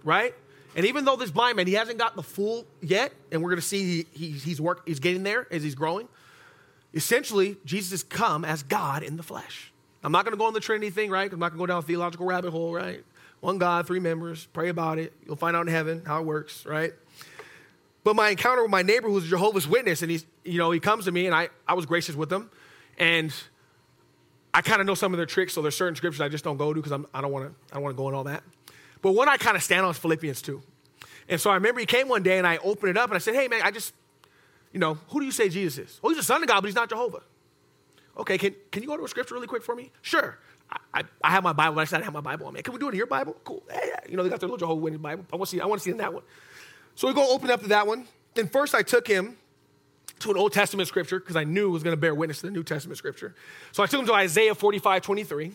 [0.04, 0.34] right?
[0.76, 3.60] And even though this blind man, he hasn't got the full yet, and we're going
[3.60, 6.08] to see he, he, he's work, he's getting there as he's growing.
[6.94, 9.72] Essentially, Jesus has come as God in the flesh.
[10.08, 11.30] I'm not going to go on the Trinity thing, right?
[11.30, 13.04] I'm not going to go down a theological rabbit hole, right?
[13.40, 14.46] One God, three members.
[14.54, 15.12] Pray about it.
[15.26, 16.94] You'll find out in heaven how it works, right?
[18.04, 20.80] But my encounter with my neighbor who's a Jehovah's Witness, and he's, you know, he
[20.80, 22.48] comes to me, and I, I was gracious with him.
[22.96, 23.34] And
[24.54, 26.56] I kind of know some of their tricks, so there's certain scriptures I just don't
[26.56, 28.42] go to because I don't want to I don't want to go in all that.
[29.02, 30.62] But one I kind of stand on is Philippians 2.
[31.28, 33.18] And so I remember he came one day and I opened it up and I
[33.18, 33.92] said, Hey man, I just
[34.72, 36.00] you know, who do you say Jesus is?
[36.02, 37.20] Oh, he's the Son of God, but he's not Jehovah.
[38.18, 39.90] Okay, can, can you go to a scripture really quick for me?
[40.02, 40.38] Sure.
[40.70, 42.62] I, I, I have my Bible, I said I have my Bible on me.
[42.62, 43.36] Can we do it in your Bible?
[43.44, 43.62] Cool.
[43.68, 44.00] Yeah, yeah.
[44.08, 45.24] You know, they got their little Jehovah Witness Bible.
[45.32, 46.22] I want to see, I want to see in that one.
[46.94, 48.06] So we go open up to that one.
[48.36, 49.36] And first I took him
[50.20, 52.46] to an Old Testament scripture because I knew it was going to bear witness to
[52.46, 53.34] the New Testament scripture.
[53.72, 55.52] So I took him to Isaiah 45, 23,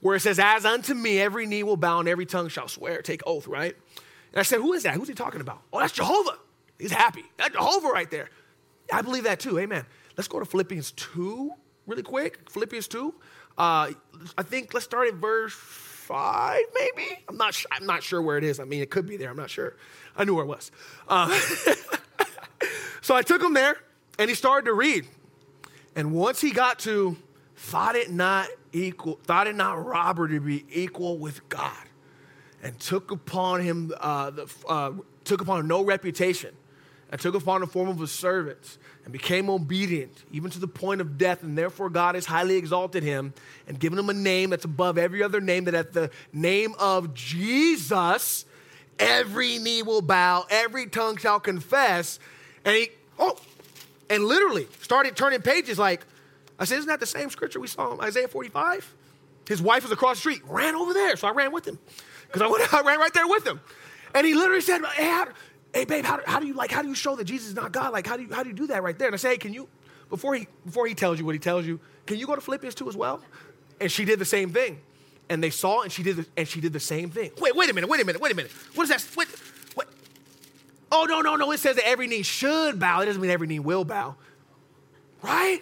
[0.00, 3.02] where it says, As unto me every knee will bow and every tongue shall swear,
[3.02, 3.76] take oath, right?
[4.32, 4.94] And I said, Who is that?
[4.94, 5.60] Who's he talking about?
[5.72, 6.38] Oh, that's Jehovah.
[6.78, 7.24] He's happy.
[7.36, 8.30] That's Jehovah right there.
[8.92, 9.58] I believe that too.
[9.58, 9.84] Amen.
[10.16, 11.52] Let's go to Philippians 2
[11.86, 12.50] really quick.
[12.50, 13.14] Philippians 2.
[13.58, 13.92] Uh,
[14.36, 17.18] I think let's start at verse 5, maybe.
[17.28, 18.60] I'm not, I'm not sure where it is.
[18.60, 19.30] I mean, it could be there.
[19.30, 19.76] I'm not sure.
[20.16, 20.70] I knew where it was.
[21.08, 21.28] Uh,
[23.00, 23.76] so I took him there
[24.18, 25.06] and he started to read.
[25.94, 27.16] And once he got to,
[27.56, 31.72] thought it not equal, thought it not robbery to be equal with God,
[32.62, 34.92] and took upon him, uh, the, uh,
[35.24, 36.54] took upon no reputation,
[37.16, 41.00] and took upon the form of a servant, and became obedient, even to the point
[41.00, 41.42] of death.
[41.42, 43.32] And therefore, God has highly exalted him
[43.66, 47.14] and given him a name that's above every other name, that at the name of
[47.14, 48.44] Jesus,
[48.98, 52.18] every knee will bow, every tongue shall confess.
[52.66, 53.38] And he, oh,
[54.10, 56.04] and literally started turning pages like,
[56.58, 58.94] I said, isn't that the same scripture we saw in Isaiah 45?
[59.48, 61.16] His wife was across the street, ran over there.
[61.16, 61.78] So I ran with him
[62.26, 63.62] because I, went, I ran right there with him.
[64.14, 65.24] And he literally said, hey,
[65.76, 67.70] hey babe, how, how, do you like, how do you show that Jesus is not
[67.70, 67.92] God?
[67.92, 69.08] Like, how do you, how do you do that right there?
[69.08, 69.68] And I say, hey, can you,
[70.08, 72.74] before he, before he tells you what he tells you, can you go to Philippians
[72.74, 73.20] 2 as well?
[73.78, 74.80] And she did the same thing.
[75.28, 77.30] And they saw and she did the, and she did the same thing.
[77.38, 78.52] Wait, wait a minute, wait a minute, wait a minute.
[78.74, 79.02] What is that?
[79.16, 79.28] What,
[79.74, 79.88] what?
[80.90, 81.52] Oh, no, no, no.
[81.52, 83.02] It says that every knee should bow.
[83.02, 84.16] It doesn't mean every knee will bow.
[85.20, 85.60] Right?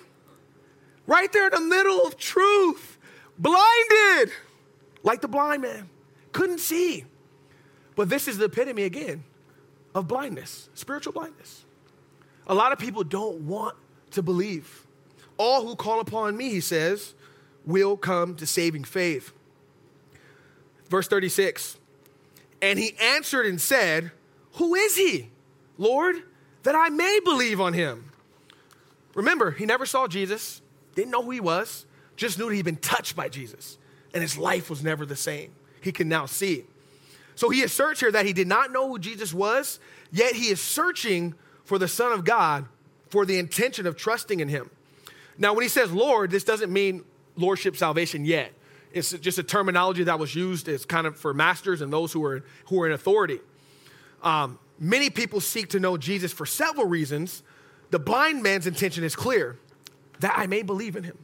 [1.08, 2.98] Right there in the middle of truth.
[3.36, 4.30] Blinded.
[5.02, 5.88] Like the blind man.
[6.30, 7.04] Couldn't see.
[7.96, 9.24] But this is the epitome again
[9.94, 11.64] of blindness, spiritual blindness.
[12.46, 13.76] A lot of people don't want
[14.12, 14.86] to believe.
[15.36, 17.14] All who call upon me, he says,
[17.64, 19.32] will come to saving faith.
[20.88, 21.76] Verse 36
[22.60, 24.10] And he answered and said,
[24.54, 25.30] Who is he,
[25.78, 26.16] Lord,
[26.62, 28.10] that I may believe on him?
[29.14, 30.60] Remember, he never saw Jesus,
[30.94, 31.86] didn't know who he was,
[32.16, 33.78] just knew that he'd been touched by Jesus,
[34.12, 35.52] and his life was never the same.
[35.80, 36.64] He can now see.
[37.34, 39.80] So he asserts here that he did not know who Jesus was,
[40.12, 42.66] yet he is searching for the Son of God
[43.08, 44.70] for the intention of trusting in him.
[45.38, 47.04] Now, when he says Lord, this doesn't mean
[47.36, 48.52] lordship salvation yet.
[48.92, 52.24] It's just a terminology that was used as kind of for masters and those who
[52.24, 53.40] are, who are in authority.
[54.22, 57.42] Um, many people seek to know Jesus for several reasons.
[57.90, 59.56] The blind man's intention is clear
[60.20, 61.18] that I may believe in him.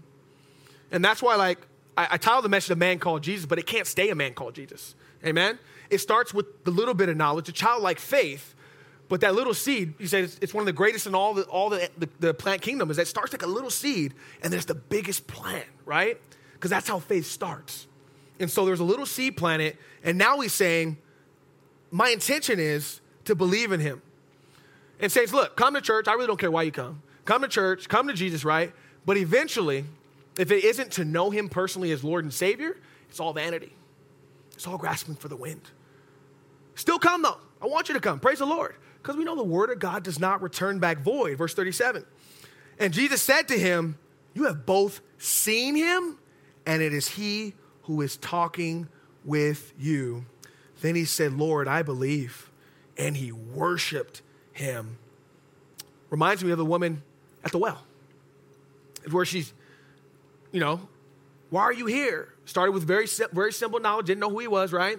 [0.90, 1.58] And that's why, like,
[1.96, 4.34] I, I title the message a man called Jesus, but it can't stay a man
[4.34, 4.96] called Jesus.
[5.24, 5.58] Amen?
[5.90, 8.54] It starts with the little bit of knowledge, a childlike faith,
[9.08, 11.68] but that little seed, he said, it's, one of the greatest in all the, all
[11.68, 14.74] the, the, the plant kingdom, is that starts like a little seed, and there's the
[14.74, 16.20] biggest plant, right?
[16.54, 17.88] Because that's how faith starts.
[18.38, 20.96] And so there's a little seed planted, and now he's saying,
[21.90, 24.00] my intention is to believe in him.
[25.00, 26.06] And says, look, come to church.
[26.08, 27.02] I really don't care why you come.
[27.24, 28.72] Come to church, come to Jesus, right?
[29.06, 29.84] But eventually,
[30.38, 32.76] if it isn't to know him personally as Lord and Savior,
[33.08, 33.72] it's all vanity.
[34.61, 35.62] It's all grasping for the wind.
[36.74, 37.38] Still come though.
[37.62, 38.20] I want you to come.
[38.20, 38.74] Praise the Lord.
[39.00, 41.38] Because we know the word of God does not return back void.
[41.38, 42.04] Verse 37.
[42.78, 43.96] And Jesus said to him,
[44.34, 46.18] You have both seen him,
[46.66, 47.54] and it is he
[47.84, 48.86] who is talking
[49.24, 50.26] with you.
[50.82, 52.50] Then he said, Lord, I believe.
[52.98, 54.20] And he worshiped
[54.52, 54.98] him.
[56.11, 57.02] Reminds me of the woman
[57.42, 57.82] at the well,
[59.11, 59.54] where she's,
[60.52, 60.86] you know,
[61.51, 62.28] why are you here?
[62.44, 64.98] Started with very, very simple knowledge, didn't know who he was, right?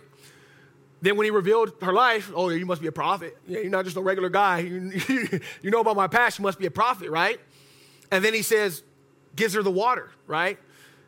[1.02, 3.36] Then when he revealed her life, oh, you must be a prophet.
[3.48, 4.62] You're not just a regular guy.
[5.62, 7.40] You, know about my past, you must be a prophet, right?
[8.12, 8.84] And then he says,
[9.36, 10.60] gives her the water, right?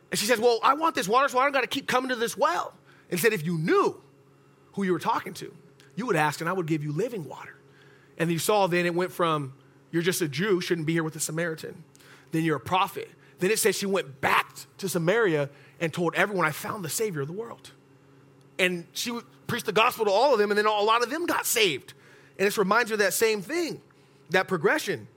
[0.09, 2.09] And she says, well, I want this water, so I don't got to keep coming
[2.09, 2.73] to this well.
[3.11, 4.01] And said, if you knew
[4.73, 5.53] who you were talking to,
[5.95, 7.55] you would ask, and I would give you living water.
[8.17, 9.53] And you saw then it went from,
[9.91, 11.83] you're just a Jew, shouldn't be here with a Samaritan.
[12.31, 13.09] Then you're a prophet.
[13.43, 15.49] Then it says she went back to Samaria
[15.81, 17.71] and told everyone, I found the Savior of the world.
[18.57, 21.25] And she preached the gospel to all of them, and then a lot of them
[21.25, 21.93] got saved.
[22.39, 23.81] And this reminds me of that same thing,
[24.29, 25.09] that progression.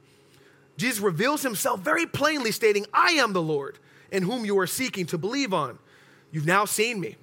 [0.76, 3.78] Jesus reveals himself very plainly, stating, I am the Lord
[4.10, 5.78] in whom you are seeking to believe on.
[6.32, 7.14] You've now seen me.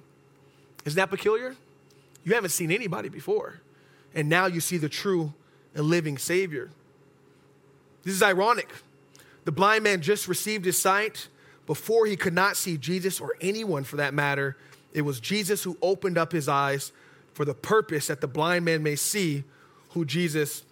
[0.86, 1.54] Isn't that peculiar?
[2.24, 3.60] You haven't seen anybody before.
[4.14, 5.34] And now you see the true
[5.74, 6.70] and living Savior.
[8.04, 8.70] This is ironic.
[9.44, 11.28] The blind man just received his sight
[11.66, 14.56] before he could not see Jesus or anyone for that matter
[14.94, 16.92] it was Jesus who opened up his eyes
[17.34, 19.42] for the purpose that the blind man may see
[19.90, 20.62] who Jesus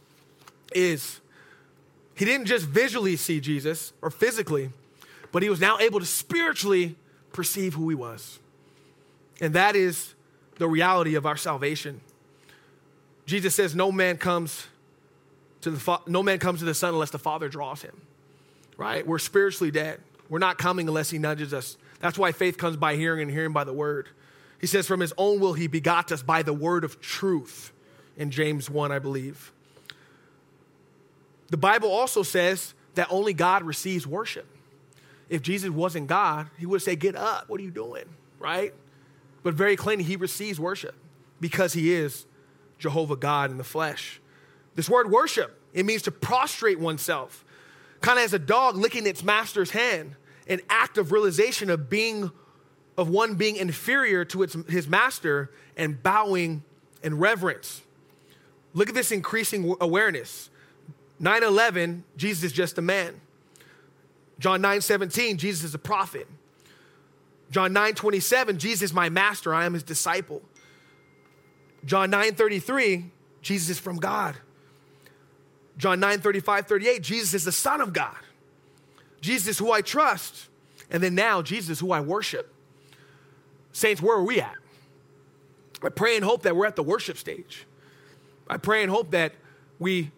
[0.74, 1.20] is.
[2.14, 4.70] He didn't just visually see Jesus or physically,
[5.32, 6.94] but he was now able to spiritually
[7.32, 8.38] perceive who he was.
[9.40, 10.14] And that is
[10.56, 12.00] the reality of our salvation.
[13.26, 14.68] Jesus says, No man comes
[15.62, 18.00] to the fa- no man comes to the Son unless the Father draws him.
[18.76, 19.06] Right?
[19.06, 20.00] We're spiritually dead.
[20.28, 23.52] We're not coming unless he nudges us that's why faith comes by hearing and hearing
[23.52, 24.08] by the word.
[24.60, 27.72] He says, From his own will, he begot us by the word of truth
[28.16, 29.52] in James 1, I believe.
[31.48, 34.46] The Bible also says that only God receives worship.
[35.28, 37.48] If Jesus wasn't God, he would say, Get up.
[37.48, 38.04] What are you doing?
[38.40, 38.74] Right?
[39.44, 40.96] But very clearly, he receives worship
[41.40, 42.26] because he is
[42.78, 44.20] Jehovah God in the flesh.
[44.74, 47.44] This word worship, it means to prostrate oneself,
[48.02, 52.30] kind of as a dog licking its master's hand, an act of realization of being
[52.98, 56.62] of one being inferior to its, his master and bowing
[57.02, 57.80] in reverence.
[58.74, 60.50] Look at this increasing awareness.
[61.18, 63.20] 9 11, Jesus is just a man.
[64.38, 66.26] John 9 17, Jesus is a prophet.
[67.50, 70.42] John 9 27, Jesus is my master, I am his disciple.
[71.84, 74.36] John 9 33, Jesus is from God.
[75.78, 78.16] John 9 35 38, Jesus is the Son of God.
[79.20, 80.48] Jesus who I trust.
[80.90, 82.52] And then now, Jesus who I worship.
[83.72, 84.54] Saints, where are we at?
[85.82, 87.66] I pray and hope that we're at the worship stage.
[88.48, 89.32] I pray and hope that
[89.78, 90.10] we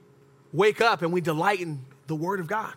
[0.52, 2.74] wake up and we delight in the Word of God.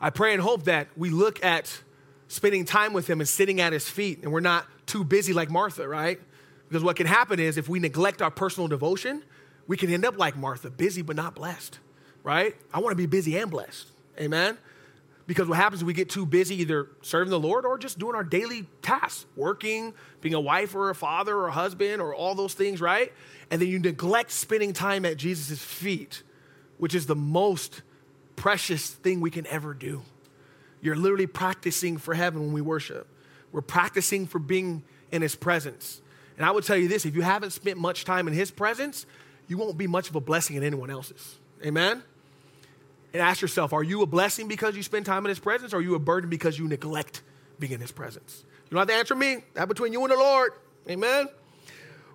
[0.00, 1.80] I pray and hope that we look at
[2.28, 5.50] spending time with Him and sitting at His feet and we're not too busy like
[5.50, 6.20] Martha, right?
[6.68, 9.22] Because what can happen is if we neglect our personal devotion,
[9.70, 11.78] we can end up like Martha, busy but not blessed,
[12.24, 12.56] right?
[12.74, 13.86] I want to be busy and blessed.
[14.18, 14.58] Amen?
[15.28, 18.16] Because what happens is we get too busy either serving the Lord or just doing
[18.16, 22.34] our daily tasks, working, being a wife or a father or a husband or all
[22.34, 23.12] those things, right?
[23.48, 26.24] And then you neglect spending time at Jesus' feet
[26.78, 27.82] which is the most
[28.34, 30.02] precious thing we can ever do.
[30.80, 33.06] You're literally practicing for heaven when we worship.
[33.52, 36.00] We're practicing for being in His presence.
[36.38, 39.04] And I would tell you this if you haven't spent much time in His presence,
[39.50, 41.34] you won't be much of a blessing in anyone else's.
[41.66, 42.04] Amen?
[43.12, 45.78] And ask yourself are you a blessing because you spend time in His presence, or
[45.78, 47.22] are you a burden because you neglect
[47.58, 48.44] being in His presence?
[48.64, 49.38] You don't have to answer me.
[49.54, 50.52] That between you and the Lord.
[50.88, 51.28] Amen?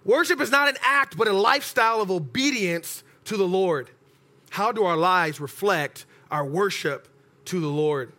[0.05, 3.89] Worship is not an act, but a lifestyle of obedience to the Lord.
[4.51, 7.09] How do our lives reflect our worship
[7.45, 8.13] to the Lord?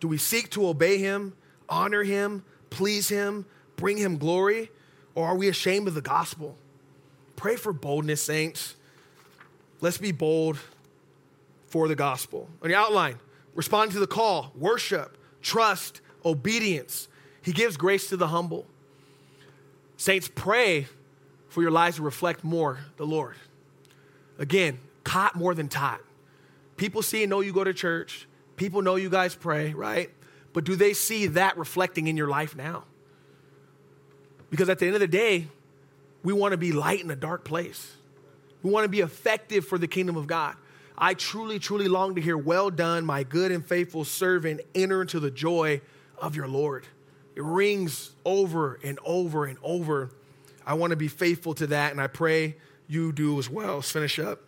[0.00, 1.34] Do we seek to obey Him,
[1.68, 3.46] honor Him, please Him,
[3.76, 4.70] bring Him glory,
[5.14, 6.56] or are we ashamed of the gospel?
[7.40, 8.74] Pray for boldness, saints.
[9.80, 10.58] Let's be bold
[11.68, 12.50] for the gospel.
[12.62, 13.18] On your outline,
[13.54, 17.08] responding to the call, worship, trust, obedience.
[17.40, 18.66] He gives grace to the humble.
[19.96, 20.86] Saints, pray
[21.48, 23.36] for your lives to reflect more the Lord.
[24.38, 26.02] Again, caught more than taught.
[26.76, 28.28] People see and know you go to church.
[28.56, 30.10] People know you guys pray, right?
[30.52, 32.84] But do they see that reflecting in your life now?
[34.50, 35.48] Because at the end of the day,
[36.22, 37.96] we want to be light in a dark place.
[38.62, 40.56] We want to be effective for the kingdom of God.
[40.96, 45.18] I truly, truly long to hear, Well done, my good and faithful servant, enter into
[45.18, 45.80] the joy
[46.18, 46.86] of your Lord.
[47.34, 50.10] It rings over and over and over.
[50.66, 52.56] I want to be faithful to that, and I pray
[52.86, 53.76] you do as well.
[53.76, 54.40] Let's finish up.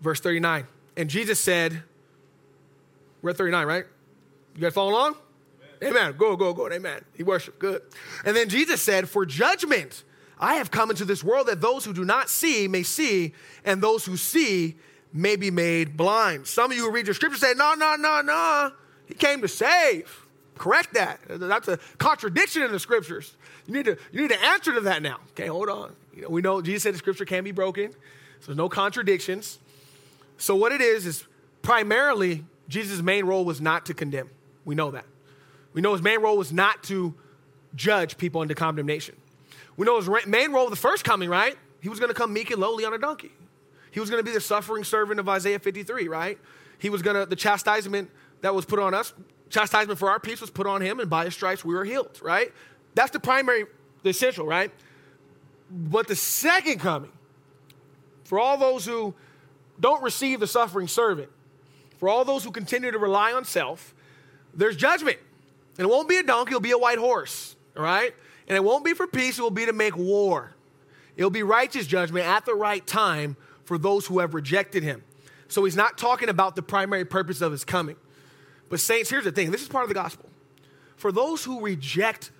[0.00, 0.66] Verse 39.
[0.96, 1.82] And Jesus said,
[3.22, 3.84] We're at 39, right?
[4.56, 5.16] You guys follow along?
[5.82, 6.14] Amen.
[6.16, 6.70] Go, go, go.
[6.70, 7.04] Amen.
[7.14, 7.58] He worshiped.
[7.58, 7.82] Good.
[8.24, 10.04] And then Jesus said, For judgment
[10.38, 13.82] I have come into this world that those who do not see may see, and
[13.82, 14.76] those who see
[15.12, 16.46] may be made blind.
[16.46, 18.72] Some of you who read your scripture say, No, no, no, no.
[19.06, 20.26] He came to save.
[20.56, 21.20] Correct that.
[21.26, 23.34] That's a contradiction in the scriptures.
[23.66, 25.18] You need to, you need to answer to that now.
[25.30, 25.94] Okay, hold on.
[26.14, 29.58] You know, we know Jesus said the scripture can't be broken, so there's no contradictions.
[30.38, 31.24] So, what it is, is
[31.62, 34.30] primarily Jesus' main role was not to condemn.
[34.64, 35.06] We know that.
[35.74, 37.14] We know his main role was not to
[37.74, 39.16] judge people into condemnation.
[39.76, 41.58] We know his main role, of the first coming, right?
[41.80, 43.32] He was going to come meek and lowly on a donkey.
[43.90, 46.38] He was going to be the suffering servant of Isaiah 53, right?
[46.78, 48.10] He was going to, the chastisement
[48.40, 49.12] that was put on us,
[49.50, 52.18] chastisement for our peace was put on him, and by his stripes we were healed,
[52.22, 52.52] right?
[52.94, 53.66] That's the primary,
[54.02, 54.70] the essential, right?
[55.70, 57.12] But the second coming,
[58.24, 59.14] for all those who
[59.80, 61.30] don't receive the suffering servant.
[61.98, 63.94] For all those who continue to rely on self,
[64.52, 65.18] there's judgment.
[65.78, 68.14] And it won't be a donkey, it'll be a white horse, all right?
[68.46, 70.54] And it won't be for peace, it will be to make war.
[71.16, 75.02] It'll be righteous judgment at the right time for those who have rejected him.
[75.48, 77.96] So he's not talking about the primary purpose of his coming.
[78.68, 80.28] But, saints, here's the thing this is part of the gospel.
[80.96, 82.30] For those who reject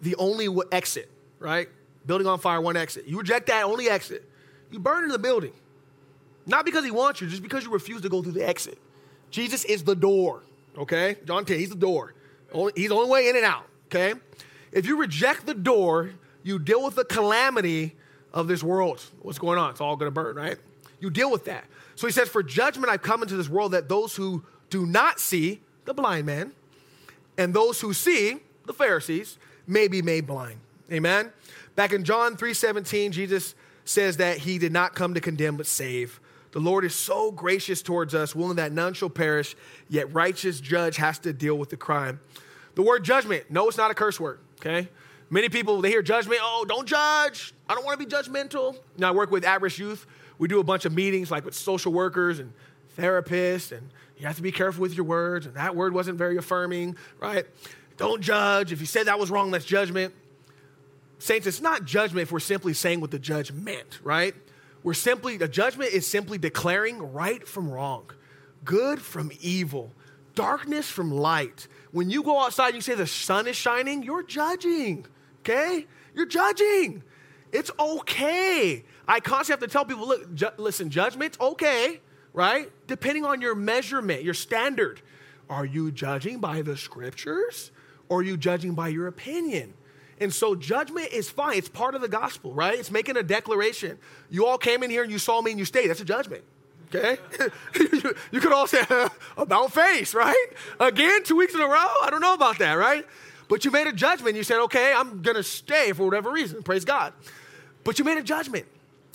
[0.00, 1.68] the only exit, right?
[2.06, 3.06] Building on fire, one exit.
[3.06, 4.28] You reject that only exit.
[4.70, 5.52] You burn in the building.
[6.46, 8.78] Not because he wants you, just because you refuse to go through the exit.
[9.30, 10.42] Jesus is the door,
[10.76, 11.16] okay?
[11.24, 12.14] John 10, he's the door.
[12.74, 14.14] He's the only way in and out, okay?
[14.72, 16.10] If you reject the door,
[16.42, 17.96] you deal with the calamity
[18.32, 19.02] of this world.
[19.20, 19.70] What's going on?
[19.70, 20.58] It's all going to burn, right?
[21.00, 21.64] You deal with that.
[21.94, 25.20] So he says, For judgment I've come into this world that those who do not
[25.20, 26.52] see, the blind man,
[27.36, 30.58] and those who see, the Pharisees, may be made blind.
[30.90, 31.32] Amen?
[31.74, 35.66] Back in John 3 17, Jesus says that he did not come to condemn but
[35.66, 36.20] save
[36.52, 39.56] The Lord is so gracious towards us, willing that none shall perish,
[39.88, 42.20] yet righteous judge has to deal with the crime.
[42.74, 44.88] The word judgment, no, it's not a curse word, okay?
[45.30, 47.54] Many people, they hear judgment, oh, don't judge.
[47.68, 48.76] I don't want to be judgmental.
[48.98, 50.06] Now, I work with at risk youth.
[50.38, 52.52] We do a bunch of meetings like with social workers and
[52.98, 56.36] therapists, and you have to be careful with your words, and that word wasn't very
[56.36, 57.46] affirming, right?
[57.96, 58.72] Don't judge.
[58.72, 60.12] If you said that was wrong, that's judgment.
[61.18, 64.34] Saints, it's not judgment if we're simply saying what the judge meant, right?
[64.82, 68.10] We're simply, the judgment is simply declaring right from wrong,
[68.64, 69.92] good from evil,
[70.34, 71.68] darkness from light.
[71.92, 75.06] When you go outside and you say the sun is shining, you're judging,
[75.40, 75.86] okay?
[76.14, 77.02] You're judging.
[77.52, 78.84] It's okay.
[79.06, 82.00] I constantly have to tell people look, ju- listen, judgment's okay,
[82.32, 82.70] right?
[82.86, 85.00] Depending on your measurement, your standard.
[85.50, 87.70] Are you judging by the scriptures
[88.08, 89.74] or are you judging by your opinion?
[90.20, 91.56] And so judgment is fine.
[91.56, 92.78] It's part of the gospel, right?
[92.78, 93.98] It's making a declaration.
[94.30, 95.88] You all came in here and you saw me and you stayed.
[95.88, 96.44] That's a judgment.
[96.94, 97.18] Okay?
[98.30, 98.82] you could all say
[99.36, 100.46] about face, right?
[100.78, 101.88] Again, two weeks in a row?
[102.02, 103.06] I don't know about that, right?
[103.48, 104.36] But you made a judgment.
[104.36, 106.62] You said, okay, I'm going to stay for whatever reason.
[106.62, 107.12] Praise God.
[107.84, 108.66] But you made a judgment.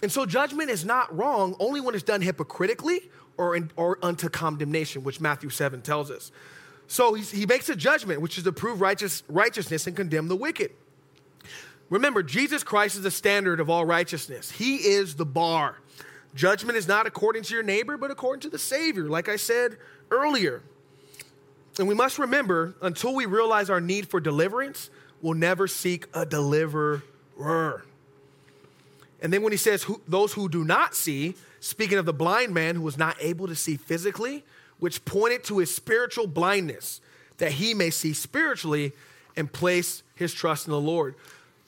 [0.04, 4.30] And so judgment is not wrong only when it's done hypocritically or, in, or unto
[4.30, 6.32] condemnation, which Matthew 7 tells us.
[6.88, 10.72] So he makes a judgment, which is to prove righteous, righteousness and condemn the wicked.
[11.90, 14.52] Remember, Jesus Christ is the standard of all righteousness.
[14.52, 15.78] He is the bar.
[16.36, 19.78] Judgment is not according to your neighbor, but according to the Savior, like I said
[20.12, 20.62] earlier.
[21.80, 24.90] And we must remember until we realize our need for deliverance,
[25.22, 27.04] we'll never seek a deliverer.
[29.22, 32.76] And then when he says, those who do not see, speaking of the blind man
[32.76, 34.44] who was not able to see physically,
[34.80, 37.02] which pointed to his spiritual blindness,
[37.38, 38.92] that he may see spiritually
[39.36, 41.16] and place his trust in the Lord.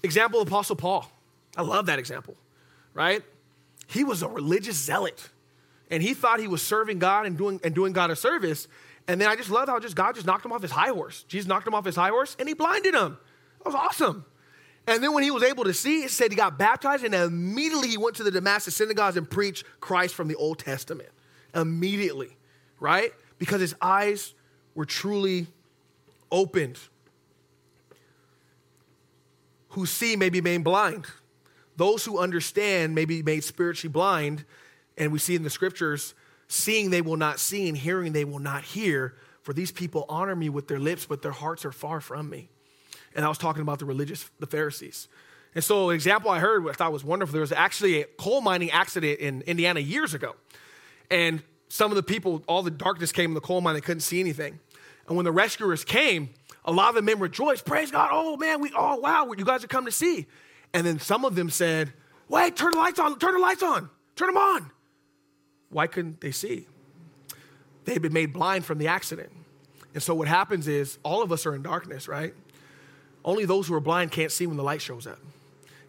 [0.03, 1.09] Example Apostle Paul.
[1.57, 2.35] I love that example,
[2.93, 3.23] right?
[3.87, 5.29] He was a religious zealot
[5.89, 8.67] and he thought he was serving God and doing, and doing God a service.
[9.07, 11.23] And then I just love how just God just knocked him off his high horse.
[11.23, 13.17] Jesus knocked him off his high horse and he blinded him.
[13.57, 14.25] That was awesome.
[14.87, 17.89] And then when he was able to see, it said he got baptized and immediately
[17.89, 21.09] he went to the Damascus synagogues and preached Christ from the Old Testament.
[21.53, 22.37] Immediately,
[22.79, 23.11] right?
[23.39, 24.33] Because his eyes
[24.75, 25.47] were truly
[26.31, 26.77] opened
[29.69, 31.05] who see may be made blind.
[31.75, 34.45] Those who understand may be made spiritually blind.
[34.97, 36.13] And we see in the scriptures,
[36.47, 39.15] seeing they will not see and hearing they will not hear.
[39.43, 42.49] For these people honor me with their lips, but their hearts are far from me.
[43.15, 45.07] And I was talking about the religious, the Pharisees.
[45.55, 47.33] And so, an example I heard, I thought was wonderful.
[47.33, 50.35] There was actually a coal mining accident in Indiana years ago.
[51.09, 54.01] And some of the people, all the darkness came in the coal mine, they couldn't
[54.01, 54.59] see anything.
[55.07, 56.29] And when the rescuers came,
[56.69, 59.63] a lot of the men rejoiced, praise God, oh man, we, oh wow, you guys
[59.63, 60.27] are coming to see.
[60.71, 61.91] And then some of them said,
[62.27, 64.71] wait, turn the lights on, turn the lights on, turn them on.
[65.69, 66.67] Why couldn't they see?
[67.85, 69.31] They've been made blind from the accident.
[69.95, 72.35] And so what happens is all of us are in darkness, right?
[73.25, 75.17] Only those who are blind can't see when the light shows up.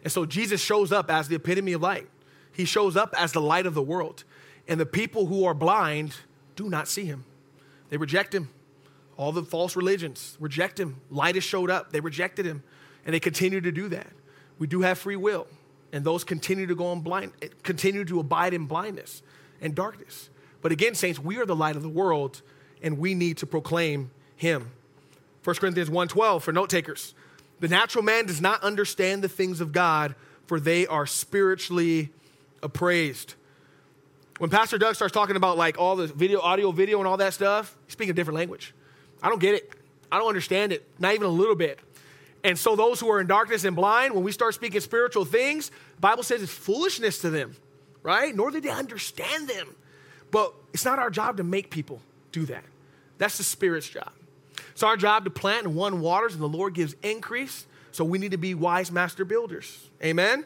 [0.03, 2.09] And so Jesus shows up as the epitome of light.
[2.51, 4.23] He shows up as the light of the world.
[4.67, 6.15] And the people who are blind
[6.55, 7.23] do not see him.
[7.89, 8.49] They reject him.
[9.17, 10.97] All the false religions reject him.
[11.09, 11.91] Light has showed up.
[11.91, 12.63] They rejected him,
[13.05, 14.07] and they continue to do that.
[14.57, 15.47] We do have free will,
[15.91, 17.33] and those continue to go on blind,
[17.63, 19.21] continue to abide in blindness
[19.59, 20.29] and darkness.
[20.61, 22.41] But again, saints, we are the light of the world,
[22.81, 24.71] and we need to proclaim him.
[25.43, 27.13] 1 Corinthians 1:12 for note takers.
[27.59, 30.15] The natural man does not understand the things of God,
[30.45, 32.11] for they are spiritually
[32.63, 33.35] appraised.
[34.39, 37.33] When Pastor Doug starts talking about like all the video, audio, video, and all that
[37.33, 38.73] stuff, he's speaking a different language.
[39.21, 39.71] I don't get it.
[40.11, 41.79] I don't understand it, not even a little bit.
[42.43, 45.71] And so those who are in darkness and blind, when we start speaking spiritual things,
[45.99, 47.55] Bible says it's foolishness to them,
[48.03, 48.35] right?
[48.35, 49.75] Nor did they understand them.
[50.31, 52.63] But it's not our job to make people do that.
[53.17, 54.11] That's the Spirit's job.
[54.71, 57.65] It's our job to plant and one waters, and the Lord gives increase.
[57.91, 59.89] So we need to be wise master builders.
[60.03, 60.45] Amen?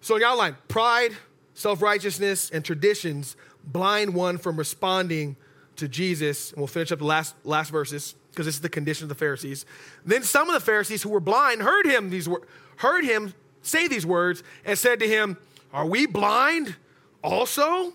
[0.00, 1.16] So in the outline, pride,
[1.54, 5.36] self righteousness, and traditions blind one from responding
[5.78, 9.04] to Jesus, and we'll finish up the last, last verses because this is the condition
[9.04, 9.66] of the Pharisees.
[10.04, 12.28] Then some of the Pharisees who were blind heard him these
[12.76, 15.36] heard him say these words and said to him,
[15.72, 16.76] "Are we blind
[17.22, 17.92] also?"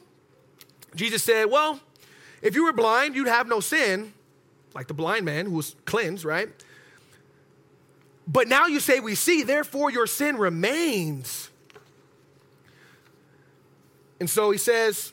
[0.96, 1.80] Jesus said, "Well,
[2.42, 4.14] if you were blind, you'd have no sin,
[4.74, 6.50] like the blind man who was cleansed, right?
[8.28, 11.50] But now you say we see, therefore your sin remains."
[14.20, 15.12] And so he says,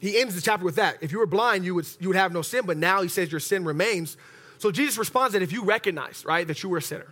[0.00, 0.96] he ends the chapter with that.
[1.02, 3.30] If you were blind, you would, you would have no sin, but now he says
[3.30, 4.16] your sin remains.
[4.58, 7.08] So Jesus responds that if you recognize, right, that you were a sinner,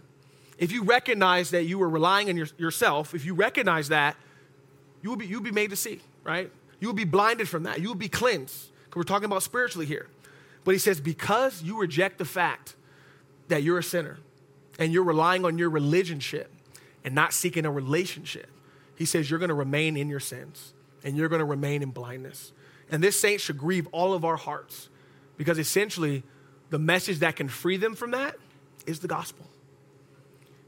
[0.56, 4.16] if you recognize that you were relying on your, yourself, if you recognize that,
[5.02, 6.51] you will be, you'll be made to see, right?
[6.81, 7.81] You will be blinded from that.
[7.81, 8.70] You will be cleansed.
[8.85, 10.09] Because we're talking about spiritually here.
[10.65, 12.74] But he says, because you reject the fact
[13.48, 14.19] that you're a sinner
[14.78, 16.47] and you're relying on your religionship
[17.05, 18.48] and not seeking a relationship,
[18.97, 20.74] he says you're going to remain in your sins
[21.05, 22.52] and you're going to remain in blindness.
[22.90, 24.89] And this saint should grieve all of our hearts
[25.36, 26.23] because essentially
[26.70, 28.36] the message that can free them from that
[28.86, 29.47] is the gospel.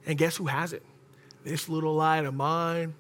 [0.07, 0.83] And guess who has it?
[1.45, 2.95] This little light of mine.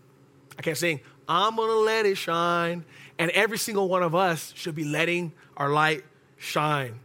[0.58, 2.84] I can't sing, I'm gonna let it shine.
[3.18, 6.04] And every single one of us should be letting our light
[6.36, 6.98] shine.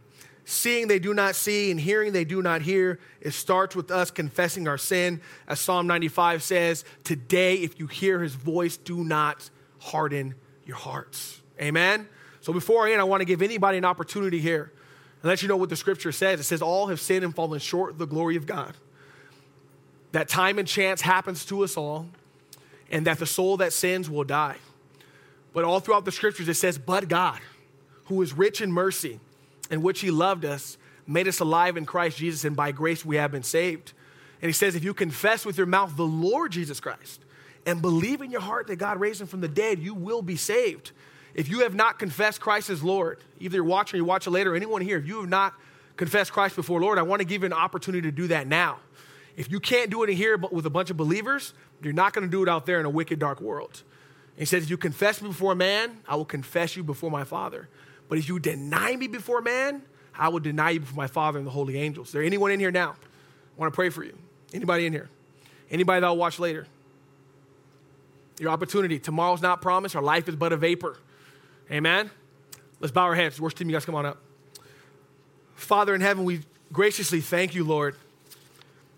[0.44, 3.00] Seeing they do not see and hearing they do not hear.
[3.20, 5.20] It starts with us confessing our sin.
[5.48, 11.42] As Psalm 95 says, Today, if you hear his voice, do not harden your hearts.
[11.60, 12.08] Amen?
[12.40, 14.72] So before I end, I want to give anybody an opportunity here
[15.22, 16.38] and let you know what the scripture says.
[16.40, 18.74] It says, All have sinned and fallen short of the glory of God.
[20.12, 22.08] That time and chance happens to us all,
[22.90, 24.56] and that the soul that sins will die.
[25.52, 27.40] But all throughout the scriptures, it says, But God,
[28.04, 29.20] who is rich in mercy,
[29.70, 33.16] in which he loved us, made us alive in Christ Jesus, and by grace we
[33.16, 33.92] have been saved.
[34.40, 37.24] And he says, If you confess with your mouth the Lord Jesus Christ
[37.64, 40.36] and believe in your heart that God raised him from the dead, you will be
[40.36, 40.92] saved.
[41.36, 44.30] If you have not confessed Christ as Lord, either you're watching or you watch it
[44.30, 45.52] later, anyone here, if you have not
[45.98, 48.78] confessed Christ before Lord, I want to give you an opportunity to do that now.
[49.36, 51.52] If you can't do it in here but with a bunch of believers,
[51.82, 53.82] you're not going to do it out there in a wicked, dark world.
[54.34, 57.24] And he says, If you confess me before man, I will confess you before my
[57.24, 57.68] Father.
[58.08, 59.82] But if you deny me before man,
[60.18, 62.08] I will deny you before my Father and the holy angels.
[62.08, 62.92] Is there anyone in here now?
[62.92, 64.16] I want to pray for you.
[64.54, 65.10] Anybody in here?
[65.70, 66.66] Anybody that'll watch later?
[68.38, 68.98] Your opportunity.
[68.98, 69.96] Tomorrow's not promised.
[69.96, 70.96] Our life is but a vapor.
[71.70, 72.10] Amen?
[72.80, 73.40] Let's bow our heads.
[73.40, 74.18] Worship team, you guys come on up.
[75.54, 76.40] Father in heaven, we
[76.72, 77.96] graciously thank you, Lord,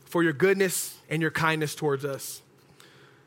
[0.05, 2.43] for your goodness and your kindness towards us.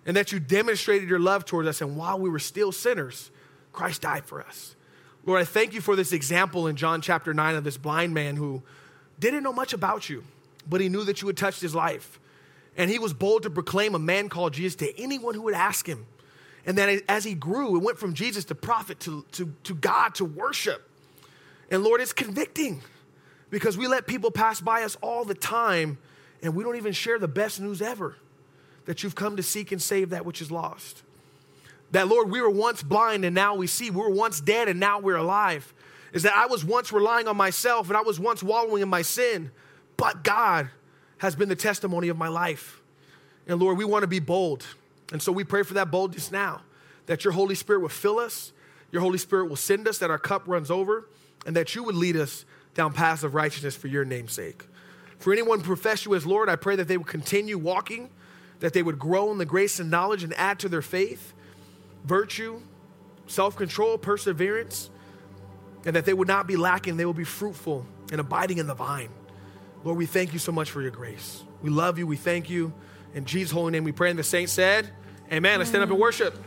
[0.05, 1.81] And that you demonstrated your love towards us.
[1.81, 3.29] And while we were still sinners,
[3.71, 4.75] Christ died for us.
[5.25, 8.35] Lord, I thank you for this example in John chapter 9 of this blind man
[8.35, 8.63] who
[9.19, 10.23] didn't know much about you,
[10.67, 12.19] but he knew that you had touched his life.
[12.75, 15.87] And he was bold to proclaim a man called Jesus to anyone who would ask
[15.87, 16.05] him.
[16.65, 20.15] And then as he grew, it went from Jesus to prophet to, to, to God
[20.15, 20.87] to worship.
[21.69, 22.81] And Lord, it's convicting
[23.49, 25.97] because we let people pass by us all the time
[26.43, 28.15] and we don't even share the best news ever
[28.85, 31.03] that you've come to seek and save that which is lost.
[31.91, 33.89] That, Lord, we were once blind and now we see.
[33.89, 35.73] We were once dead and now we're alive.
[36.13, 39.01] Is that I was once relying on myself and I was once wallowing in my
[39.01, 39.51] sin,
[39.97, 40.69] but God
[41.19, 42.81] has been the testimony of my life.
[43.47, 44.65] And Lord, we want to be bold.
[45.11, 46.61] And so we pray for that boldness now,
[47.05, 48.53] that your Holy Spirit will fill us,
[48.91, 51.07] your Holy Spirit will send us, that our cup runs over,
[51.45, 54.67] and that you would lead us down paths of righteousness for your name's sake.
[55.17, 58.09] For anyone profess you as Lord, I pray that they would continue walking,
[58.59, 61.33] that they would grow in the grace and knowledge and add to their faith
[62.03, 62.61] virtue,
[63.27, 64.89] self control, perseverance,
[65.85, 68.73] and that they would not be lacking, they will be fruitful and abiding in the
[68.73, 69.09] vine.
[69.83, 71.43] Lord, we thank you so much for your grace.
[71.61, 72.05] We love you.
[72.05, 72.73] We thank you.
[73.13, 74.09] In Jesus' holy name we pray.
[74.09, 74.89] And the saints said,
[75.31, 75.59] Amen.
[75.59, 76.37] Let's stand up and worship.